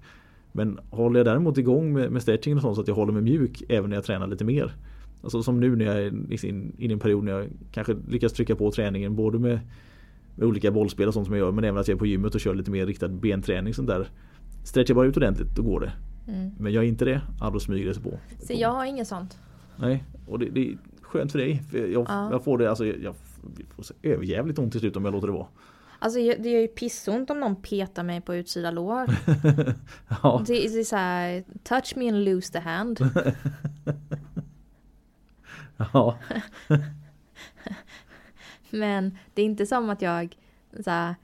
[0.59, 3.23] Men håller jag däremot igång med, med stretching och sånt så att jag håller mig
[3.23, 4.75] mjuk även när jag tränar lite mer.
[5.23, 8.57] Alltså som nu när jag är inne i en period när jag kanske lyckas trycka
[8.57, 9.61] på träningen både med,
[10.35, 12.35] med olika bollspel och sånt som jag gör men även att jag är på gymmet
[12.35, 14.09] och kör lite mer riktad benträning sånt där.
[14.65, 15.93] Stretchar jag bara ut ordentligt då går det.
[16.33, 16.51] Mm.
[16.59, 18.19] Men jag är inte det, ja, då smyger det sig på.
[18.39, 19.39] Så jag har inget sånt.
[19.77, 21.63] Nej, och det, det är skönt för dig.
[21.71, 22.29] För jag, ja.
[22.31, 23.15] jag får det, alltså jag, jag
[23.69, 25.47] får så överjävligt ont till slut om jag låter det vara.
[25.99, 29.07] Alltså det gör ju pissont om någon petar mig på utsida lår.
[30.23, 30.45] ja.
[30.47, 32.99] Det, det är såhär, touch me and lose the hand.
[35.77, 36.19] ja.
[38.71, 40.37] Men det är inte som att jag
[40.85, 41.15] så här,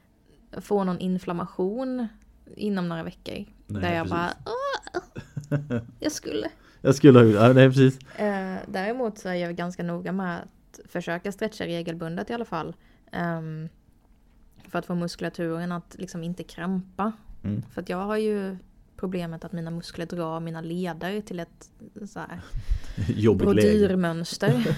[0.61, 2.07] får någon inflammation
[2.55, 3.45] inom några veckor.
[3.67, 4.11] Nej, där jag precis.
[4.11, 6.49] bara, jag skulle.
[6.81, 7.99] Jag skulle ha det, nej precis.
[8.19, 12.75] Eh, däremot så är jag ganska noga med att försöka stretcha regelbundet i alla fall.
[13.11, 13.69] Um,
[14.69, 17.11] för att få muskulaturen att liksom inte krampa.
[17.43, 17.61] Mm.
[17.71, 18.57] För att jag har ju
[18.97, 21.69] problemet att mina muskler drar mina leder till ett
[22.07, 22.41] så här
[23.35, 24.77] brodyrmönster.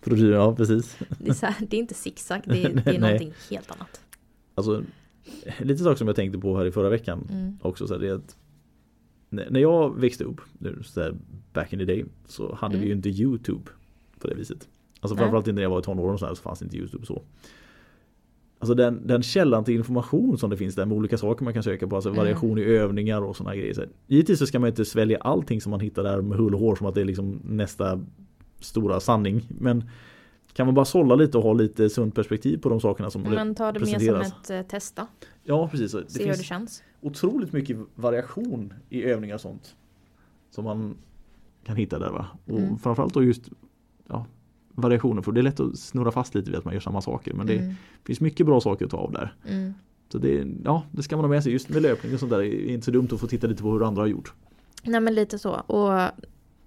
[0.04, 0.98] Brodyr, ja precis.
[1.18, 4.00] Det är, här, det är inte zigzag, det är, det är någonting helt annat.
[4.54, 4.82] Alltså,
[5.58, 7.58] lite sak som jag tänkte på här i förra veckan mm.
[7.62, 8.36] också så här, det är att
[9.30, 10.40] när jag växte upp,
[10.82, 11.16] så där,
[11.52, 12.80] back in the day, så hade mm.
[12.80, 13.70] vi ju inte Youtube
[14.18, 14.68] på det viset.
[15.00, 17.22] Alltså framförallt inte när jag var i tonåren så, här, så fanns inte Youtube så.
[18.58, 21.62] Alltså den, den källan till information som det finns där med olika saker man kan
[21.62, 22.18] söka på, alltså mm.
[22.18, 23.74] variation i övningar och sådana grejer.
[23.74, 26.60] Så givetvis så ska man inte svälja allting som man hittar där med hull och
[26.60, 28.00] hår som att det är liksom nästa
[28.60, 29.48] stora sanning.
[29.48, 29.84] Men
[30.52, 33.54] kan man bara sålla lite och ha lite sunt perspektiv på de sakerna som Men
[33.54, 35.06] ta det mer som ett eh, testa.
[35.42, 35.92] Ja precis.
[35.92, 36.82] Det Se hur det känns.
[37.00, 39.76] Otroligt mycket variation i övningar och sånt.
[40.50, 40.96] Som man
[41.64, 42.26] kan hitta där va.
[42.44, 42.78] Och mm.
[42.78, 43.48] framförallt då just
[44.08, 44.26] ja,
[44.74, 45.22] variationer.
[45.22, 47.34] För det är lätt att snurra fast lite vid att man gör samma saker.
[47.34, 47.74] Men det mm.
[48.04, 49.34] finns mycket bra saker att ta av där.
[49.48, 49.74] Mm.
[50.08, 51.52] Så det, ja, det ska man ha med sig.
[51.52, 53.62] Just med löpning och sånt där det är inte så dumt att få titta lite
[53.62, 54.32] på hur andra har gjort.
[54.84, 55.50] Nej men lite så.
[55.50, 56.10] Och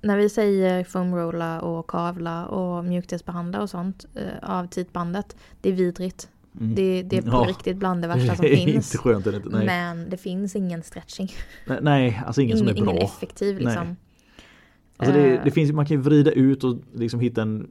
[0.01, 5.35] när vi säger foamrolla och kavla och mjukdelsbehandla och sånt eh, av tidbandet.
[5.61, 6.29] Det är vidrigt.
[6.59, 6.75] Mm.
[6.75, 7.45] Det, det, är på ja.
[7.49, 8.93] riktigt bland det värsta som det finns.
[8.93, 9.65] Inte skönt, det inte, nej.
[9.65, 11.31] Men det finns ingen stretching.
[11.67, 12.93] Nej, nej alltså ingen, ingen som är bra.
[12.93, 13.95] Ingen effektiv liksom.
[14.97, 15.43] Alltså det, eh.
[15.43, 17.67] det, finns, man kan ju vrida ut och liksom hitta en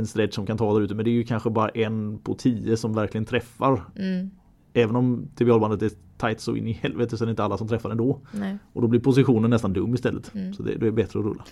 [0.00, 2.34] en stretch som kan ta där ute men det är ju kanske bara en på
[2.34, 3.84] tio som verkligen träffar.
[3.96, 4.30] Mm.
[4.72, 7.68] Även om tibialbandet är tight så in i helvete så är det inte alla som
[7.68, 8.20] träffar ändå.
[8.32, 8.58] Nej.
[8.72, 10.34] Och då blir positionen nästan dum istället.
[10.34, 10.54] Mm.
[10.54, 11.44] Så det, det är bättre att rulla.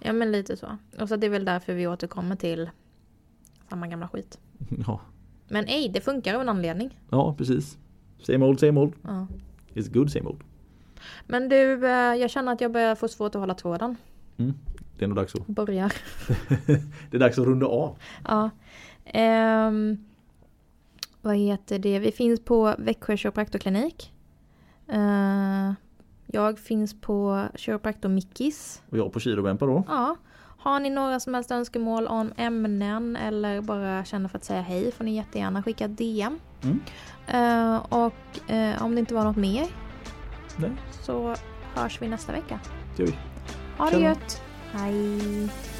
[0.00, 0.66] Ja men lite så.
[1.00, 2.70] Och så det är väl därför vi återkommer till
[3.68, 4.38] samma gamla skit.
[4.86, 5.00] Ja.
[5.48, 6.98] Men ej, det funkar av en anledning.
[7.10, 7.78] Ja precis.
[8.22, 8.92] Same old, same old.
[9.02, 9.26] Ja.
[9.74, 10.40] It's good same old.
[11.26, 13.96] Men du, eh, jag känner att jag börjar få svårt att hålla tråden.
[14.36, 14.54] Mm.
[14.98, 15.46] Det är nog dags att...
[15.46, 15.92] Börjar.
[17.10, 17.96] det är dags att runda av.
[18.24, 18.50] Ja.
[19.68, 20.04] Um,
[21.20, 21.98] vad heter det?
[21.98, 24.12] Vi finns på Växjö kiropraktorklinik.
[24.92, 25.72] Uh,
[26.26, 28.82] jag finns på kiropraktor Mickis.
[28.90, 29.84] Och jag på Kirobempa då.
[29.88, 30.16] Ja.
[30.58, 34.92] Har ni några som helst önskemål om ämnen eller bara känner för att säga hej
[34.92, 36.38] får ni jättegärna skicka DM.
[36.62, 36.80] Mm.
[37.34, 39.66] Uh, och uh, om det inte var något mer
[40.56, 40.72] Nej.
[41.02, 41.34] så
[41.74, 42.60] hörs vi nästa vecka.
[42.96, 43.16] Det gör vi.
[43.78, 44.45] Ha det gött!
[44.72, 45.75] はい。